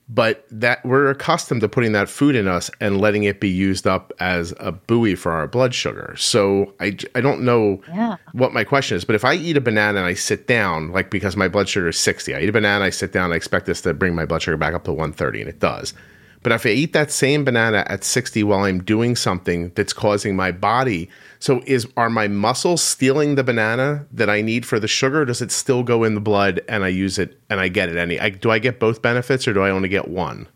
[0.08, 3.88] But that we're accustomed to putting that food in us and letting it be used
[3.88, 6.14] up as a buoy for our blood sugar.
[6.16, 8.18] So I, I don't know yeah.
[8.34, 11.10] what my question is, but if I eat a banana and I sit down, like
[11.10, 13.66] because my blood sugar is 60, I eat a banana, I sit down, I expect
[13.66, 15.96] this to bring my blood sugar back up to 130, and it does.
[16.46, 20.36] But if I eat that same banana at 60 while I'm doing something that's causing
[20.36, 24.88] my body so is are my muscles stealing the banana that I need for the
[24.88, 25.26] sugar?
[25.26, 27.98] does it still go in the blood and I use it and I get it
[27.98, 28.20] any?
[28.20, 30.48] I, do I get both benefits or do I only get one?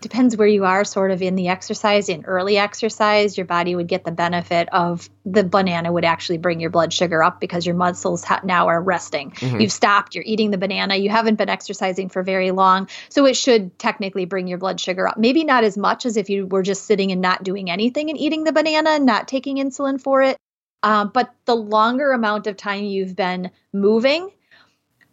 [0.00, 2.08] Depends where you are sort of in the exercise.
[2.08, 6.60] In early exercise your body would get the benefit of the banana would actually bring
[6.60, 9.30] your blood sugar up because your muscles ha- now are resting.
[9.32, 9.60] Mm-hmm.
[9.60, 10.96] you've stopped you're eating the banana.
[10.96, 15.08] You haven't been exercising for very long so it should technically bring your blood sugar
[15.08, 15.18] up.
[15.18, 18.18] Maybe not as much as if you were just sitting and not doing anything and
[18.18, 20.36] eating the banana and not taking insulin for it.
[20.82, 24.30] Um, but the longer amount of time you've been moving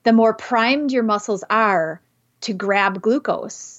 [0.05, 1.99] the more primed your muscles are
[2.41, 3.74] to grab glucose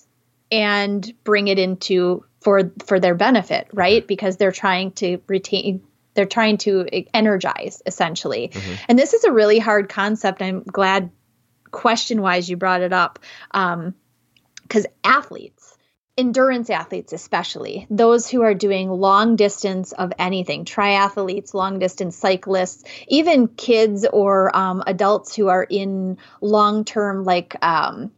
[0.51, 4.07] and bring it into for for their benefit, right?
[4.07, 5.83] Because they're trying to retain
[6.15, 8.49] they're trying to energize essentially.
[8.49, 8.75] Mm-hmm.
[8.89, 10.43] And this is a really hard concept.
[10.43, 11.11] I'm glad
[11.71, 13.19] question wise you brought it up.
[13.51, 13.95] Um,
[14.63, 15.77] because athletes,
[16.19, 22.83] endurance athletes especially, those who are doing long distance of anything, triathletes, long distance cyclists,
[23.07, 28.11] even kids or um, adults who are in long term like um,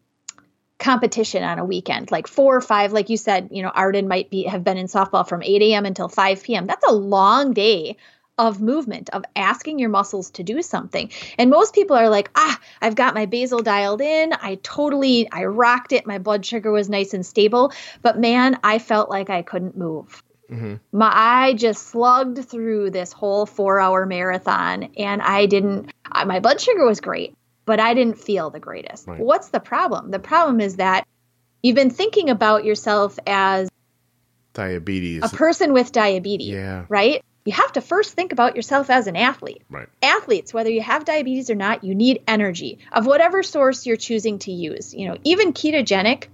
[0.78, 4.30] competition on a weekend, like four or five, like you said, you know, Arden might
[4.30, 5.86] be have been in softball from 8 a.m.
[5.86, 6.66] until 5 p.m.
[6.66, 7.96] That's a long day
[8.38, 11.10] of movement, of asking your muscles to do something.
[11.38, 14.32] And most people are like, ah, I've got my basal dialed in.
[14.32, 16.06] I totally, I rocked it.
[16.06, 17.72] My blood sugar was nice and stable.
[18.00, 20.22] But man, I felt like I couldn't move.
[20.48, 20.76] Mm-hmm.
[20.92, 25.92] My I just slugged through this whole four hour marathon and I didn't,
[26.24, 27.36] my blood sugar was great
[27.68, 29.06] but I didn't feel the greatest.
[29.06, 29.20] Right.
[29.20, 30.10] What's the problem?
[30.10, 31.06] The problem is that
[31.62, 33.68] you've been thinking about yourself as
[34.54, 36.86] diabetes, a person with diabetes, yeah.
[36.88, 37.22] right?
[37.44, 39.62] you have to first think about yourself as an athlete.
[39.70, 39.88] Right.
[40.02, 44.38] Athletes, whether you have diabetes or not, you need energy of whatever source you're choosing
[44.40, 44.92] to use.
[44.92, 46.26] You know, even ketogenic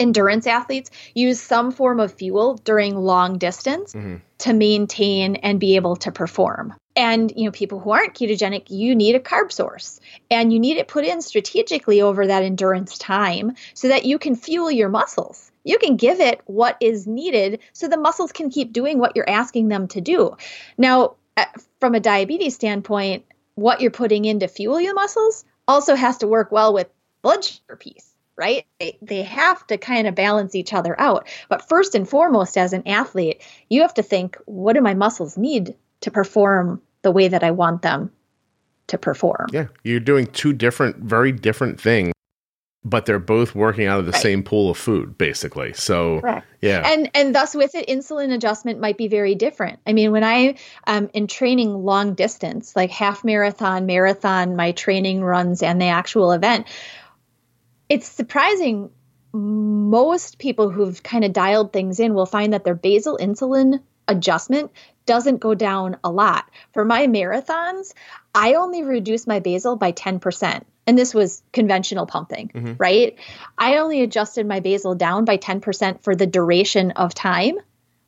[0.00, 4.16] endurance athletes use some form of fuel during long distance mm-hmm.
[4.38, 6.74] to maintain and be able to perform.
[6.98, 10.00] And you know, people who aren't ketogenic, you need a carb source.
[10.30, 14.36] And you need it put in strategically over that endurance time so that you can
[14.36, 18.72] fuel your muscles you can give it what is needed so the muscles can keep
[18.72, 20.34] doing what you're asking them to do.
[20.78, 21.44] Now, uh,
[21.78, 26.26] from a diabetes standpoint, what you're putting in to fuel your muscles also has to
[26.26, 26.88] work well with
[27.20, 28.64] blood sugar piece, right?
[28.80, 31.28] They, they have to kind of balance each other out.
[31.50, 35.36] But first and foremost, as an athlete, you have to think, what do my muscles
[35.36, 38.10] need to perform the way that I want them
[38.88, 39.46] to perform?
[39.52, 42.12] Yeah, you're doing two different, very different things
[42.84, 44.22] but they're both working out of the right.
[44.22, 46.46] same pool of food basically so Correct.
[46.60, 50.24] yeah and and thus with it insulin adjustment might be very different i mean when
[50.24, 50.56] i
[50.86, 56.32] am in training long distance like half marathon marathon my training runs and the actual
[56.32, 56.66] event
[57.88, 58.90] it's surprising
[59.32, 64.70] most people who've kind of dialed things in will find that their basal insulin adjustment
[65.08, 67.92] doesn't go down a lot for my marathons
[68.34, 72.72] i only reduce my basal by 10% and this was conventional pumping, mm-hmm.
[72.78, 73.18] right?
[73.58, 77.58] I only adjusted my basal down by 10% for the duration of time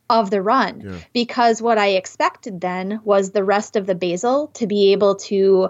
[0.08, 0.98] of the run yeah.
[1.12, 5.68] because what I expected then was the rest of the basal to be able to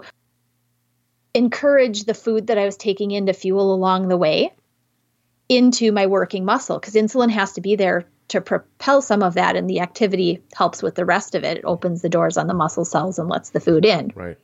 [1.33, 4.53] encourage the food that I was taking in to fuel along the way
[5.49, 9.57] into my working muscle because insulin has to be there to propel some of that
[9.57, 11.57] and the activity helps with the rest of it.
[11.57, 14.11] It opens the doors on the muscle cells and lets the food in.
[14.15, 14.37] Right.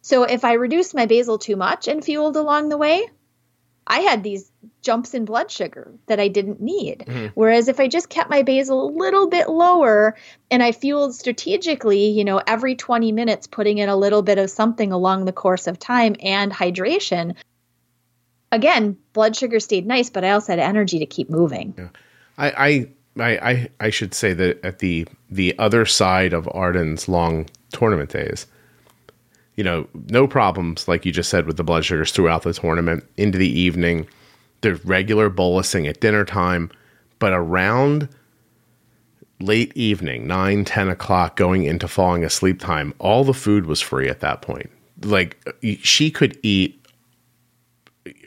[0.00, 3.08] So if I reduced my basal too much and fueled along the way,
[3.86, 7.04] I had these jumps in blood sugar that I didn't need.
[7.06, 7.26] Mm-hmm.
[7.34, 10.16] Whereas if I just kept my basal a little bit lower
[10.50, 14.50] and I fueled strategically, you know, every 20 minutes, putting in a little bit of
[14.50, 17.36] something along the course of time and hydration,
[18.50, 21.74] again, blood sugar stayed nice, but I also had energy to keep moving.
[21.78, 21.88] Yeah.
[22.42, 22.86] I,
[23.18, 28.10] I, I, I should say that at the the other side of Arden's long tournament
[28.10, 28.46] days,
[29.56, 33.04] you know, no problems, like you just said, with the blood sugars throughout the tournament
[33.16, 34.08] into the evening.
[34.62, 36.70] There's regular bolusing at dinner time,
[37.18, 38.08] but around
[39.40, 44.08] late evening, 9, 10 o'clock, going into falling asleep time, all the food was free
[44.08, 44.70] at that point.
[45.04, 45.36] Like
[45.80, 46.84] she could eat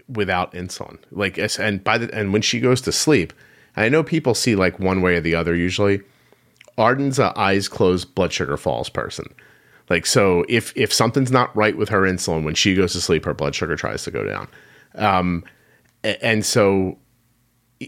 [0.08, 1.00] without insulin.
[1.12, 3.34] Like, and by the, and when she goes to sleep,
[3.78, 6.02] I know people see like one way or the other usually.
[6.78, 9.34] Arden's a eyes closed blood sugar falls person.
[9.90, 13.26] Like so, if if something's not right with her insulin when she goes to sleep,
[13.26, 14.48] her blood sugar tries to go down.
[14.96, 15.44] Um,
[16.04, 16.98] and so,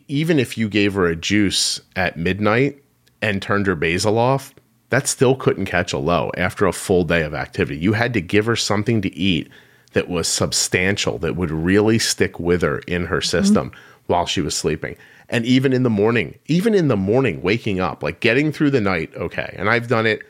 [0.07, 2.83] even if you gave her a juice at midnight
[3.21, 4.53] and turned her basal off,
[4.89, 7.79] that still couldn't catch a low after a full day of activity.
[7.79, 9.49] You had to give her something to eat
[9.93, 13.79] that was substantial, that would really stick with her in her system mm-hmm.
[14.05, 14.95] while she was sleeping.
[15.29, 18.81] And even in the morning, even in the morning, waking up, like getting through the
[18.81, 19.53] night, okay.
[19.57, 20.21] And I've done it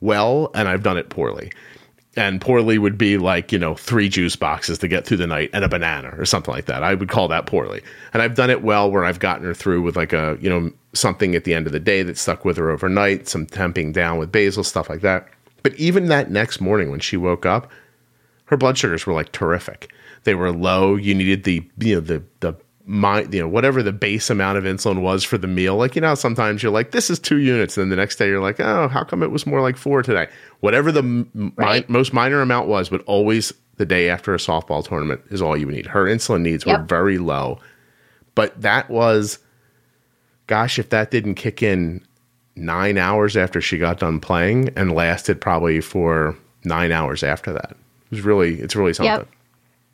[0.00, 1.50] well and I've done it poorly.
[2.16, 5.50] And poorly would be like, you know, three juice boxes to get through the night
[5.52, 6.82] and a banana or something like that.
[6.84, 7.82] I would call that poorly.
[8.12, 10.70] And I've done it well where I've gotten her through with like a, you know,
[10.92, 14.18] something at the end of the day that stuck with her overnight, some temping down
[14.18, 15.26] with basal, stuff like that.
[15.64, 17.70] But even that next morning when she woke up,
[18.46, 19.92] her blood sugars were like terrific.
[20.22, 20.94] They were low.
[20.94, 22.54] You needed the, you know, the, the
[22.86, 26.02] my you know whatever the base amount of insulin was for the meal like you
[26.02, 28.60] know sometimes you're like this is two units and then the next day you're like
[28.60, 30.28] oh how come it was more like four today
[30.60, 31.02] whatever the
[31.56, 31.88] right.
[31.88, 35.56] mi- most minor amount was but always the day after a softball tournament is all
[35.56, 36.80] you need her insulin needs yep.
[36.80, 37.58] were very low
[38.34, 39.38] but that was
[40.46, 42.04] gosh if that didn't kick in
[42.54, 47.70] nine hours after she got done playing and lasted probably for nine hours after that
[47.70, 49.28] it was really it's really something yep.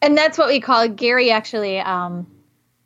[0.02, 2.26] and that's what we call gary actually um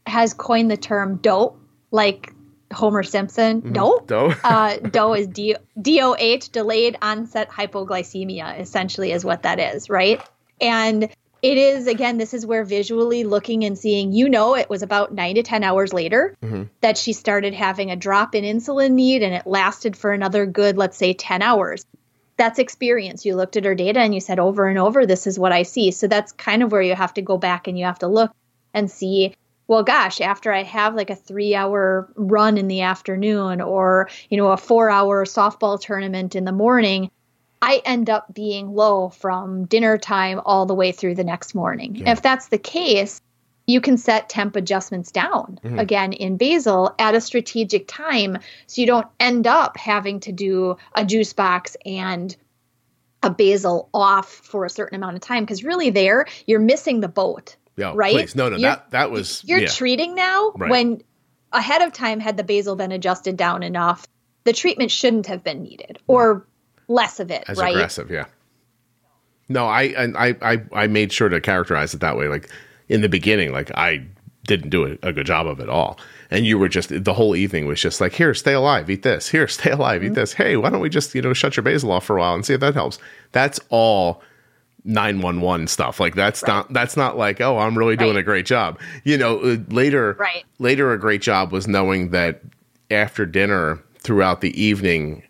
[0.07, 1.59] has coined the term dope,
[1.91, 2.33] like
[2.73, 3.63] Homer Simpson.
[3.63, 3.73] Mm-hmm.
[3.73, 4.07] Dope.
[4.07, 4.37] Dope.
[4.45, 10.21] uh, DOE is D- DOH, delayed onset hypoglycemia, essentially, is what that is, right?
[10.61, 11.09] And
[11.45, 15.13] it is, again, this is where visually looking and seeing, you know, it was about
[15.13, 16.65] nine to 10 hours later mm-hmm.
[16.81, 20.79] that she started having a drop in insulin need and it lasted for another good,
[20.79, 21.85] let's say, 10 hours.
[22.37, 23.27] That's experience.
[23.27, 25.65] You looked at her data and you said over and over, this is what I
[25.65, 25.91] see.
[25.91, 28.33] So that's kind of where you have to go back and you have to look
[28.73, 29.35] and see
[29.67, 34.37] well gosh after i have like a 3 hour run in the afternoon or you
[34.37, 37.11] know a 4 hour softball tournament in the morning
[37.63, 41.97] i end up being low from dinner time all the way through the next morning
[41.97, 42.13] yeah.
[42.13, 43.21] if that's the case
[43.67, 45.79] you can set temp adjustments down mm-hmm.
[45.79, 50.77] again in basal at a strategic time so you don't end up having to do
[50.95, 52.37] a juice box and
[53.23, 57.09] a basal off for a certain amount of time because really there you're missing the
[57.09, 58.35] boat yeah, right please.
[58.35, 59.69] no no you're, that that was you're yeah.
[59.69, 60.71] treating now right.
[60.71, 61.03] when
[61.53, 64.07] ahead of time had the basal been adjusted down enough
[64.45, 66.47] the treatment shouldn't have been needed or
[66.89, 68.27] less of it As right aggressive yeah
[69.49, 72.51] no I, I i i made sure to characterize it that way like
[72.89, 74.07] in the beginning like i
[74.45, 75.99] didn't do a, a good job of it all
[76.31, 79.29] and you were just the whole evening was just like here stay alive eat this
[79.29, 80.15] here stay alive eat mm-hmm.
[80.15, 82.35] this hey why don't we just you know shut your basal off for a while
[82.35, 82.99] and see if that helps
[83.33, 84.23] that's all
[84.85, 86.49] 911 stuff like that's right.
[86.49, 88.21] not that's not like oh i'm really doing right.
[88.21, 90.45] a great job you know uh, later right.
[90.59, 92.43] later a great job was knowing that
[92.91, 95.23] after dinner throughout the evening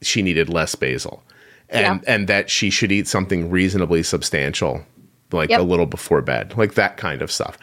[0.00, 1.22] she needed less basal
[1.68, 2.14] and yeah.
[2.14, 4.84] and that she should eat something reasonably substantial
[5.32, 5.60] like yep.
[5.60, 7.58] a little before bed like that kind of stuff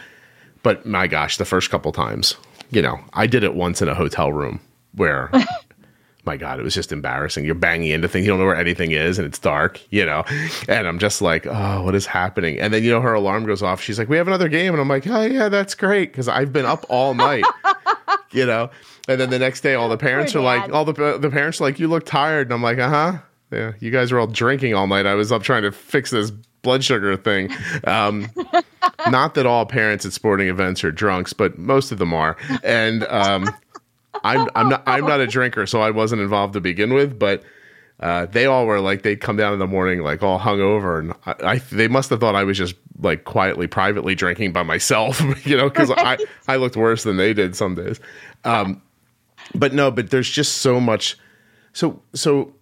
[0.63, 2.35] but my gosh the first couple times
[2.69, 4.59] you know, I did it once in a hotel room
[4.93, 5.31] where
[6.27, 7.43] my God, it was just embarrassing.
[7.45, 10.23] You're banging into things, you don't know where anything is, and it's dark, you know.
[10.67, 12.59] And I'm just like, oh, what is happening?
[12.59, 13.81] And then you know her alarm goes off.
[13.81, 16.53] She's like, we have another game, and I'm like, oh yeah, that's great because I've
[16.53, 17.45] been up all night,
[18.31, 18.69] you know.
[19.07, 20.61] And then the next day, all the parents Poor are dad.
[20.65, 23.17] like, all the the parents are like, you look tired, and I'm like, uh huh.
[23.49, 25.05] Yeah, you guys were all drinking all night.
[25.05, 26.31] I was up trying to fix this
[26.63, 27.49] blood sugar thing.
[27.85, 28.29] Um,
[29.09, 32.35] not that all parents at sporting events are drunks, but most of them are.
[32.61, 33.49] And um,
[34.23, 37.17] I'm I'm not I'm not a drinker, so I wasn't involved to begin with.
[37.17, 37.43] But
[37.99, 41.13] uh, they all were like they'd come down in the morning like all hungover, and
[41.25, 45.21] I, I they must have thought I was just like quietly, privately drinking by myself,
[45.45, 46.19] you know, because right.
[46.47, 47.99] I I looked worse than they did some days.
[48.43, 48.81] Um,
[49.55, 51.17] but no, but there's just so much.
[51.73, 52.53] So so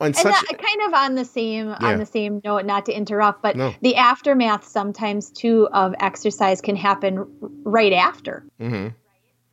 [0.00, 1.76] on such that, kind of on the same yeah.
[1.80, 3.74] on the same note not to interrupt but no.
[3.82, 7.26] the aftermath sometimes too of exercise can happen
[7.64, 8.88] right after mm-hmm.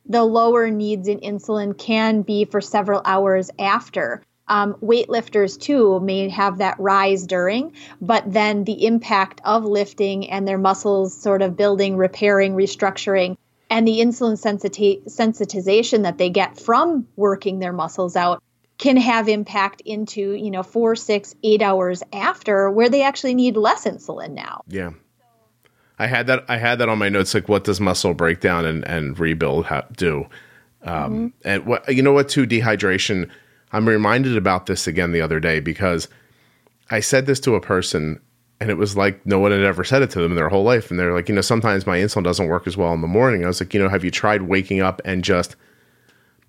[0.08, 4.22] The lower needs in insulin can be for several hours after.
[4.48, 10.46] Um, weightlifters too may have that rise during but then the impact of lifting and
[10.46, 13.36] their muscles sort of building repairing restructuring
[13.70, 18.40] and the insulin sensiti- sensitization that they get from working their muscles out
[18.78, 23.56] can have impact into you know four six eight hours after where they actually need
[23.56, 24.62] less insulin now.
[24.68, 24.90] Yeah
[25.98, 28.86] i had that i had that on my notes like what does muscle breakdown and,
[28.86, 30.26] and rebuild ha- do?
[30.82, 31.48] Um, mm-hmm.
[31.48, 33.30] and what you know what too dehydration
[33.72, 36.08] i'm reminded about this again the other day because
[36.90, 38.20] i said this to a person
[38.60, 40.64] and it was like no one had ever said it to them in their whole
[40.64, 40.90] life.
[40.90, 43.44] And they're like you know sometimes my insulin doesn't work as well in the morning.
[43.44, 45.56] I was like you know have you tried waking up and just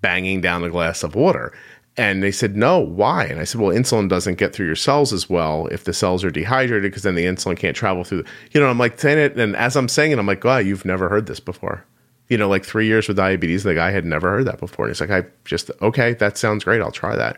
[0.01, 1.53] banging down a glass of water
[1.97, 3.25] and they said, no, why?
[3.25, 6.23] And I said, well, insulin doesn't get through your cells as well if the cells
[6.23, 8.23] are dehydrated because then the insulin can't travel through.
[8.51, 9.35] You know, I'm like saying it.
[9.35, 11.83] And as I'm saying it, I'm like, wow, you've never heard this before.
[12.29, 14.85] You know, like three years with diabetes, the guy had never heard that before.
[14.85, 16.81] And he's like, I just, okay, that sounds great.
[16.81, 17.37] I'll try that.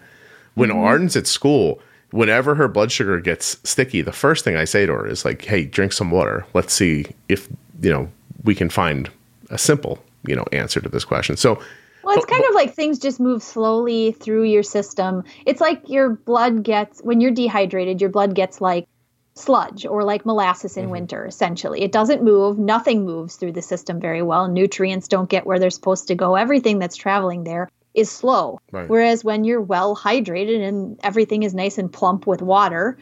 [0.56, 0.80] When mm-hmm.
[0.80, 1.80] Arden's at school,
[2.12, 5.46] whenever her blood sugar gets sticky, the first thing I say to her is like,
[5.46, 6.46] hey, drink some water.
[6.54, 7.48] Let's see if,
[7.82, 8.10] you know,
[8.44, 9.10] we can find
[9.50, 11.38] a simple, you know, answer to this question.
[11.38, 11.62] So,
[12.04, 15.24] well, it's kind of like things just move slowly through your system.
[15.46, 18.88] It's like your blood gets, when you're dehydrated, your blood gets like
[19.36, 20.92] sludge or like molasses in mm-hmm.
[20.92, 21.82] winter, essentially.
[21.82, 24.48] It doesn't move, nothing moves through the system very well.
[24.48, 26.36] Nutrients don't get where they're supposed to go.
[26.36, 28.60] Everything that's traveling there is slow.
[28.72, 28.88] Right.
[28.88, 32.98] Whereas when you're well hydrated and everything is nice and plump with water,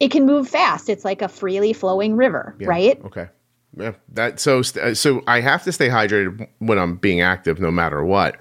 [0.00, 0.88] it can move fast.
[0.88, 2.68] It's like a freely flowing river, yeah.
[2.68, 3.04] right?
[3.04, 3.28] Okay.
[3.76, 8.04] Yeah, that so so I have to stay hydrated when I'm being active, no matter
[8.04, 8.36] what.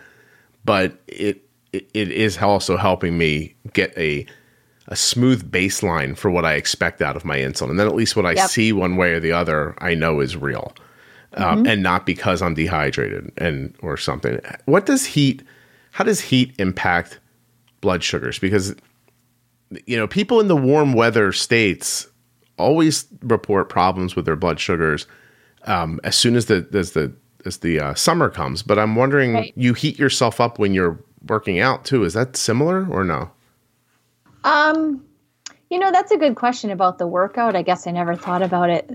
[0.65, 4.25] But it it, it is also helping me get a
[4.87, 8.15] a smooth baseline for what I expect out of my insulin, and then at least
[8.15, 8.49] what I yep.
[8.49, 10.73] see one way or the other, I know is real,
[11.33, 11.59] um, mm-hmm.
[11.59, 14.39] um, and not because I'm dehydrated and or something.
[14.65, 15.43] What does heat?
[15.91, 17.19] How does heat impact
[17.81, 18.39] blood sugars?
[18.39, 18.75] Because
[19.85, 22.07] you know, people in the warm weather states
[22.57, 25.07] always report problems with their blood sugars
[25.63, 27.13] um, as soon as the as the
[27.45, 28.63] as the uh, summer comes.
[28.63, 29.53] But I'm wondering, right.
[29.55, 32.03] you heat yourself up when you're working out too.
[32.03, 33.31] Is that similar or no?
[34.43, 35.03] Um,
[35.69, 37.55] you know, that's a good question about the workout.
[37.55, 38.89] I guess I never thought about it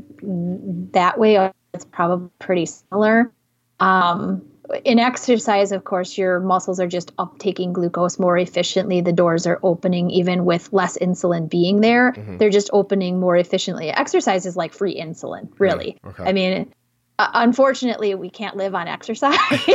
[0.92, 1.50] that way.
[1.74, 3.32] It's probably pretty similar.
[3.80, 4.42] Um,
[4.84, 9.00] in exercise, of course, your muscles are just uptaking glucose more efficiently.
[9.00, 12.12] The doors are opening even with less insulin being there.
[12.12, 12.38] Mm-hmm.
[12.38, 13.90] They're just opening more efficiently.
[13.90, 15.98] Exercise is like free insulin, really.
[16.02, 16.24] Yeah, okay.
[16.24, 16.72] I mean,
[17.18, 19.38] uh, unfortunately, we can't live on exercise.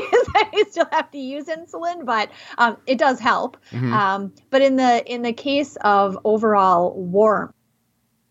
[0.54, 3.58] we still have to use insulin, but um, it does help.
[3.72, 3.94] Mm-hmm.
[3.94, 7.54] Um, but in the in the case of overall warmth,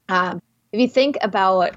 [0.08, 0.42] um,
[0.72, 1.76] if you think about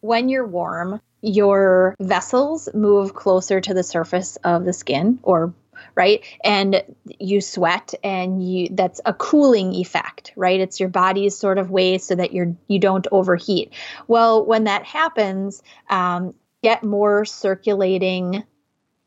[0.00, 5.52] when you're warm, your vessels move closer to the surface of the skin or
[5.94, 6.24] right?
[6.44, 6.82] And
[7.18, 10.60] you sweat and you that's a cooling effect right?
[10.60, 13.72] It's your body's sort of way so that you're you don't overheat.
[14.06, 18.44] Well when that happens um, get more circulating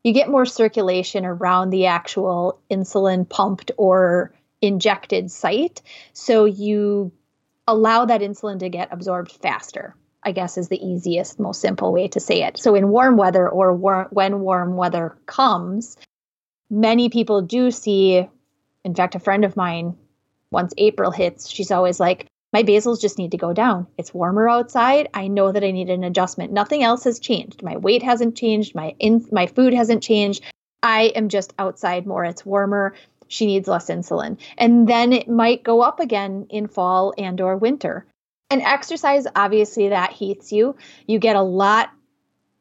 [0.02, 5.80] you get more circulation around the actual insulin pumped or injected site.
[6.12, 7.12] So you
[7.68, 9.94] allow that insulin to get absorbed faster
[10.24, 12.58] I guess is the easiest, most simple way to say it.
[12.58, 15.96] So in warm weather or war- when warm weather comes,
[16.70, 18.28] many people do see,
[18.84, 19.96] in fact, a friend of mine,
[20.50, 23.86] once April hits, she's always like, my basals just need to go down.
[23.96, 25.08] It's warmer outside.
[25.14, 26.52] I know that I need an adjustment.
[26.52, 27.62] Nothing else has changed.
[27.62, 28.74] My weight hasn't changed.
[28.74, 30.42] My in, my food hasn't changed.
[30.82, 32.24] I am just outside more.
[32.24, 32.94] It's warmer.
[33.28, 34.36] She needs less insulin.
[34.58, 38.04] And then it might go up again in fall and or winter.
[38.52, 40.76] And exercise obviously that heats you.
[41.06, 41.90] You get a lot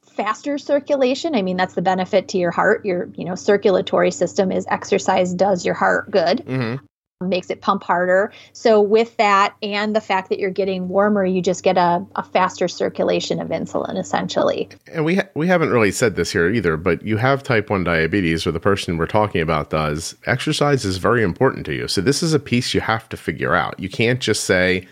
[0.09, 1.35] faster circulation.
[1.35, 2.85] I mean, that's the benefit to your heart.
[2.85, 6.45] Your, you know, circulatory system is exercise does your heart good.
[6.45, 7.27] Mm-hmm.
[7.27, 8.31] Makes it pump harder.
[8.53, 12.23] So, with that and the fact that you're getting warmer, you just get a, a
[12.23, 14.69] faster circulation of insulin, essentially.
[14.91, 17.83] And we ha- we haven't really said this here either, but you have type one
[17.83, 20.15] diabetes, or the person we're talking about does.
[20.25, 21.87] Exercise is very important to you.
[21.87, 23.79] So, this is a piece you have to figure out.
[23.79, 24.87] You can't just say,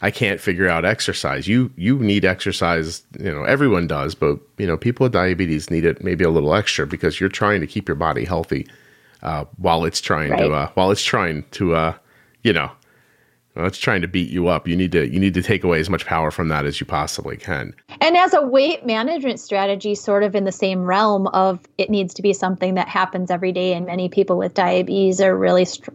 [0.00, 1.48] I can't figure out exercise.
[1.48, 5.84] You you need exercise, you know, everyone does, but you know, people with diabetes need
[5.84, 8.66] it maybe a little extra because you're trying to keep your body healthy
[9.22, 10.40] uh, while it's trying right.
[10.40, 11.94] to uh, while it's trying to uh,
[12.44, 12.70] you know,
[13.56, 14.68] it's trying to beat you up.
[14.68, 16.86] You need to you need to take away as much power from that as you
[16.86, 17.74] possibly can.
[18.00, 22.14] And as a weight management strategy, sort of in the same realm of it needs
[22.14, 25.90] to be something that happens every day, and many people with diabetes are really str-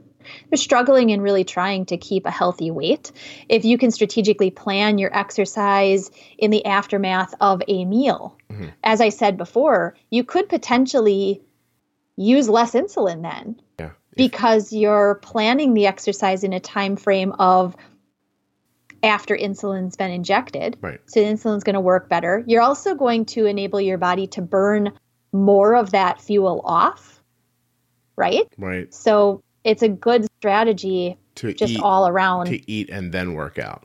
[0.49, 3.11] they're struggling and really trying to keep a healthy weight.
[3.49, 8.67] If you can strategically plan your exercise in the aftermath of a meal, mm-hmm.
[8.84, 11.41] as I said before, you could potentially
[12.15, 13.59] use less insulin then.
[13.80, 13.91] Yeah.
[14.15, 17.76] Because you're planning the exercise in a time frame of
[19.01, 20.78] after insulin's been injected.
[20.82, 21.01] Right.
[21.05, 22.43] So insulin's going to work better.
[22.47, 24.93] You're also going to enable your body to burn
[25.32, 27.21] more of that fuel off.
[28.15, 28.47] Right?
[28.57, 28.93] Right.
[28.93, 33.57] So it's a good strategy to just eat, all around to eat and then work
[33.57, 33.84] out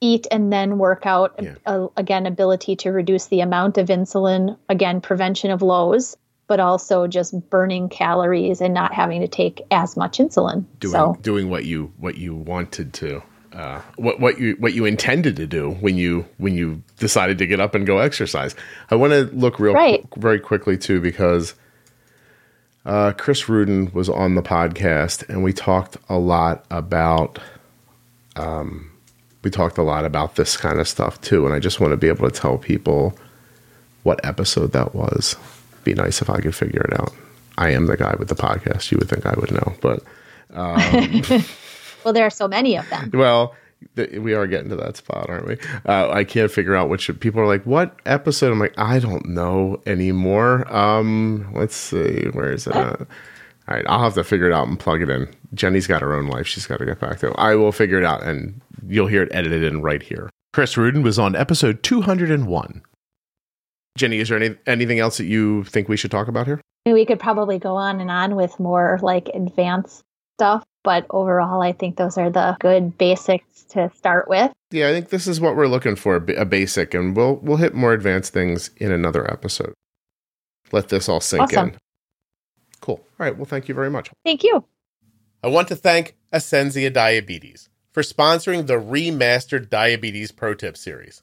[0.00, 1.54] eat and then work out yeah.
[1.66, 6.16] uh, again ability to reduce the amount of insulin again prevention of lows
[6.46, 11.16] but also just burning calories and not having to take as much insulin doing so.
[11.22, 13.22] doing what you what you wanted to
[13.54, 17.46] uh, what what you what you intended to do when you when you decided to
[17.46, 18.56] get up and go exercise.
[18.90, 20.08] I want to look real right.
[20.10, 21.54] qu- very quickly too because
[22.86, 27.38] uh, Chris Ruden was on the podcast, and we talked a lot about
[28.36, 28.90] um,
[29.42, 31.46] we talked a lot about this kind of stuff too.
[31.46, 33.16] And I just want to be able to tell people
[34.02, 35.36] what episode that was.
[35.84, 37.12] Be nice if I could figure it out.
[37.56, 38.90] I am the guy with the podcast.
[38.90, 40.02] You would think I would know, but
[40.52, 41.22] um,
[42.04, 43.10] well, there are so many of them.
[43.12, 43.54] Well,
[43.96, 45.58] we are getting to that spot, aren't we?
[45.86, 48.52] Uh, I can't figure out which people are like, what episode?
[48.52, 50.72] I'm like, I don't know anymore.
[50.74, 52.74] Um, let's see, where is it?
[53.66, 55.28] All right, I'll have to figure it out and plug it in.
[55.54, 57.32] Jenny's got her own life; she's got to get back to.
[57.32, 60.28] I will figure it out, and you'll hear it edited in right here.
[60.52, 62.82] Chris Ruden was on episode 201.
[63.96, 66.60] Jenny, is there any, anything else that you think we should talk about here?
[66.86, 70.04] We could probably go on and on with more like advanced
[70.36, 74.52] stuff, but overall, I think those are the good basics to start with.
[74.70, 77.74] Yeah, I think this is what we're looking for a basic, and we'll we'll hit
[77.74, 79.74] more advanced things in another episode.
[80.72, 81.68] Let this all sink awesome.
[81.70, 81.78] in.
[82.80, 82.96] Cool.
[82.96, 83.36] All right.
[83.36, 84.10] Well, thank you very much.
[84.24, 84.64] Thank you.
[85.42, 91.22] I want to thank Ascensia Diabetes for sponsoring the remastered Diabetes Pro Tip series.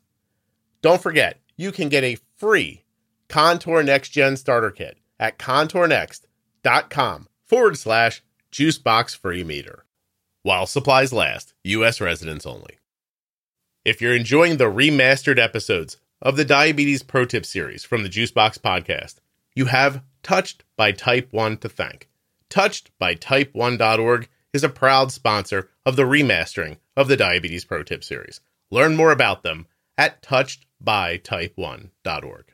[0.81, 2.83] Don't forget, you can get a free
[3.27, 9.85] Contour Next Gen starter kit at contournext.com forward slash juicebox free meter
[10.43, 12.01] while supplies last, U.S.
[12.01, 12.77] residents only.
[13.85, 18.59] If you're enjoying the remastered episodes of the Diabetes Pro Tip series from the Juicebox
[18.59, 19.15] podcast,
[19.55, 22.07] you have Touched by Type 1 to thank.
[22.49, 28.03] Touched by Type1.org is a proud sponsor of the remastering of the Diabetes Pro Tip
[28.03, 28.41] series.
[28.69, 32.45] Learn more about them at touchedbytype1.org.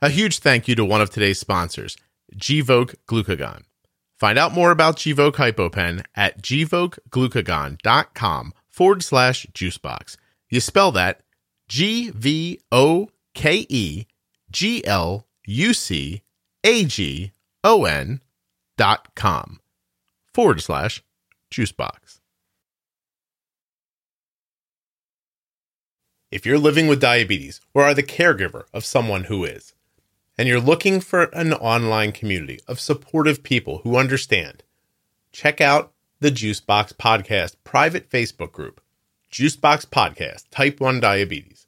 [0.00, 1.96] A huge thank you to one of today's sponsors,
[2.36, 3.62] Gvoke Glucagon.
[4.22, 10.16] Find out more about Gvoke HypoPen at gvokeglucagon.com forward slash juicebox.
[10.48, 11.22] You spell that
[11.68, 14.06] G V O K E
[14.48, 16.22] G L U C
[16.62, 17.32] A G
[17.64, 18.20] O N
[18.78, 19.58] dot com
[20.32, 21.02] forward slash
[21.50, 22.20] juicebox.
[26.30, 29.74] If you're living with diabetes or are the caregiver of someone who is,
[30.38, 34.62] and you're looking for an online community of supportive people who understand,
[35.32, 38.80] check out the Juicebox Podcast private Facebook group,
[39.30, 41.66] Juicebox Podcast Type 1 Diabetes.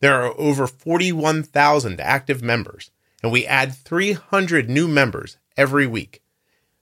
[0.00, 2.90] There are over 41,000 active members,
[3.22, 6.22] and we add 300 new members every week.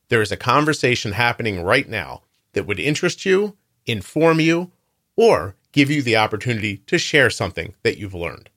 [0.08, 2.22] There is a conversation happening right now
[2.52, 3.56] that would interest you,
[3.86, 4.70] inform you,
[5.16, 8.48] or give you the opportunity to share something that you've learned.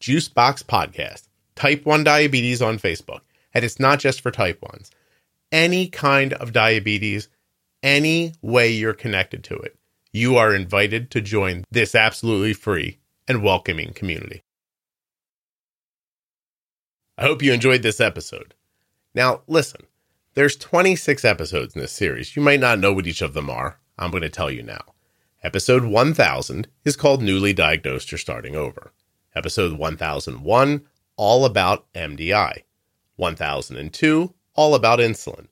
[0.00, 1.27] Juicebox Podcast,
[1.58, 3.22] Type 1 Diabetes on Facebook.
[3.52, 4.90] And it's not just for type 1s.
[5.50, 7.28] Any kind of diabetes,
[7.82, 9.76] any way you're connected to it,
[10.12, 14.44] you are invited to join this absolutely free and welcoming community.
[17.16, 18.54] I hope you enjoyed this episode.
[19.12, 19.80] Now, listen,
[20.34, 22.36] there's 26 episodes in this series.
[22.36, 23.80] You might not know what each of them are.
[23.98, 24.84] I'm going to tell you now.
[25.42, 28.92] Episode 1000 is called Newly Diagnosed or Starting Over.
[29.34, 30.84] Episode 1001,
[31.18, 32.62] All About MDI.
[33.16, 35.48] 1002, All About Insulin.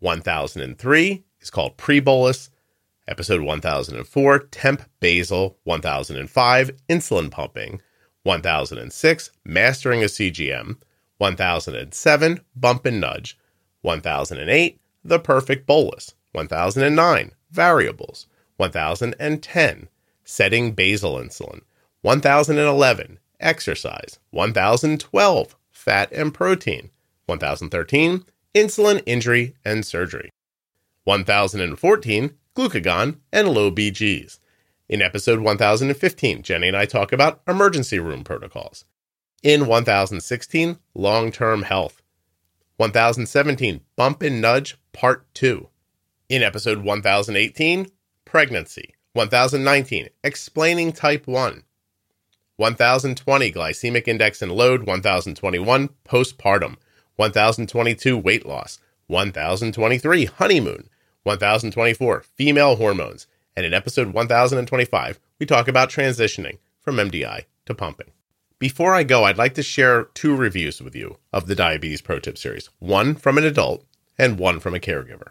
[0.00, 2.50] 1003 is called Pre Bolus.
[3.08, 5.56] Episode 1004, Temp Basal.
[5.64, 7.80] 1005, Insulin Pumping.
[8.24, 10.76] 1006, Mastering a CGM.
[11.16, 13.38] 1007, Bump and Nudge.
[13.80, 16.14] 1008, The Perfect Bolus.
[16.32, 18.26] 1009, Variables.
[18.58, 19.88] 1010,
[20.24, 21.62] Setting Basal Insulin.
[22.02, 24.18] 1011, Exercise.
[24.30, 26.90] 1012, Fat and Protein.
[27.26, 28.24] 1013,
[28.54, 30.30] Insulin Injury and Surgery.
[31.04, 34.38] 1014, Glucagon and Low BGs.
[34.88, 38.84] In episode 1015, Jenny and I talk about emergency room protocols.
[39.42, 42.02] In 1016, long term health.
[42.76, 45.68] 1017, Bump and Nudge Part 2.
[46.28, 47.90] In episode 1018,
[48.24, 48.94] Pregnancy.
[49.14, 51.64] 1019, Explaining Type 1.
[52.62, 54.86] 1020, Glycemic Index and Load.
[54.86, 56.76] 1021, Postpartum.
[57.16, 58.78] 1022, Weight Loss.
[59.08, 60.88] 1023, Honeymoon.
[61.24, 63.26] 1024, Female Hormones.
[63.56, 68.12] And in episode 1025, we talk about transitioning from MDI to pumping.
[68.60, 72.20] Before I go, I'd like to share two reviews with you of the Diabetes Pro
[72.20, 73.84] Tip series one from an adult
[74.16, 75.30] and one from a caregiver.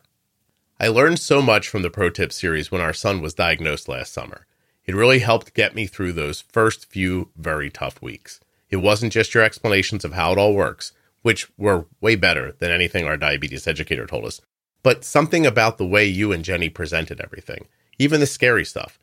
[0.82, 4.12] I learned so much from the Pro Tip series when our son was diagnosed last
[4.12, 4.48] summer.
[4.86, 8.40] It really helped get me through those first few very tough weeks.
[8.70, 12.72] It wasn't just your explanations of how it all works, which were way better than
[12.72, 14.42] anything our diabetes educator told us,
[14.84, 17.68] but something about the way you and Jenny presented everything,
[18.00, 18.98] even the scary stuff,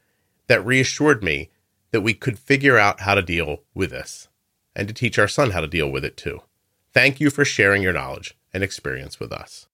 [0.48, 1.50] that reassured me
[1.92, 4.28] that we could figure out how to deal with this
[4.74, 6.40] and to teach our son how to deal with it too.
[6.92, 9.66] Thank you for sharing your knowledge and experience with us.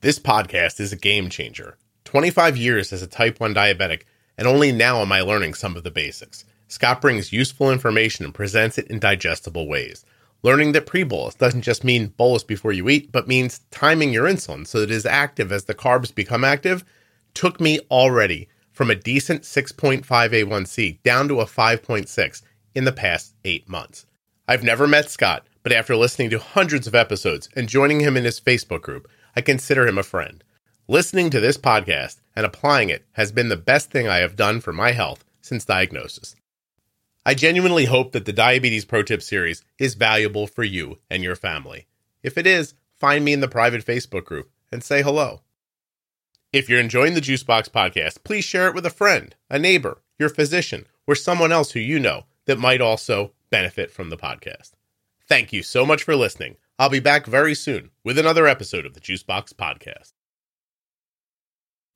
[0.00, 1.76] This podcast is a game changer.
[2.04, 4.02] 25 years as a type 1 diabetic,
[4.38, 6.46] and only now am I learning some of the basics.
[6.68, 10.06] Scott brings useful information and presents it in digestible ways.
[10.42, 14.26] Learning that pre bolus doesn't just mean bolus before you eat, but means timing your
[14.26, 16.84] insulin so that it is active as the carbs become active
[17.34, 22.42] took me already from a decent 6.5 A1C down to a 5.6
[22.74, 24.06] in the past eight months.
[24.46, 28.24] I've never met Scott, but after listening to hundreds of episodes and joining him in
[28.24, 30.42] his Facebook group, I consider him a friend.
[30.90, 34.58] Listening to this podcast and applying it has been the best thing I have done
[34.62, 36.34] for my health since diagnosis.
[37.26, 41.36] I genuinely hope that the Diabetes Pro Tip series is valuable for you and your
[41.36, 41.88] family.
[42.22, 45.42] If it is, find me in the private Facebook group and say hello.
[46.54, 50.30] If you're enjoying the Juicebox podcast, please share it with a friend, a neighbor, your
[50.30, 54.70] physician, or someone else who you know that might also benefit from the podcast.
[55.28, 56.56] Thank you so much for listening.
[56.78, 60.12] I'll be back very soon with another episode of the Juicebox podcast.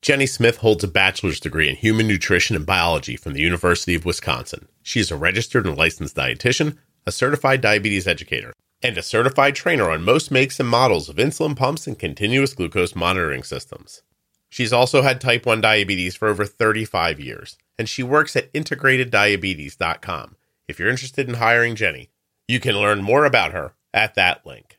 [0.02, 4.04] Jenny Smith holds a bachelor's degree in human nutrition and biology from the University of
[4.04, 4.66] Wisconsin.
[4.82, 6.76] She is a registered and licensed dietitian,
[7.06, 11.54] a certified diabetes educator, and a certified trainer on most makes and models of insulin
[11.54, 14.02] pumps and continuous glucose monitoring systems.
[14.50, 20.36] She's also had type 1 diabetes for over 35 years, and she works at integrateddiabetes.com.
[20.66, 22.10] If you're interested in hiring Jenny,
[22.48, 24.71] you can learn more about her at that link.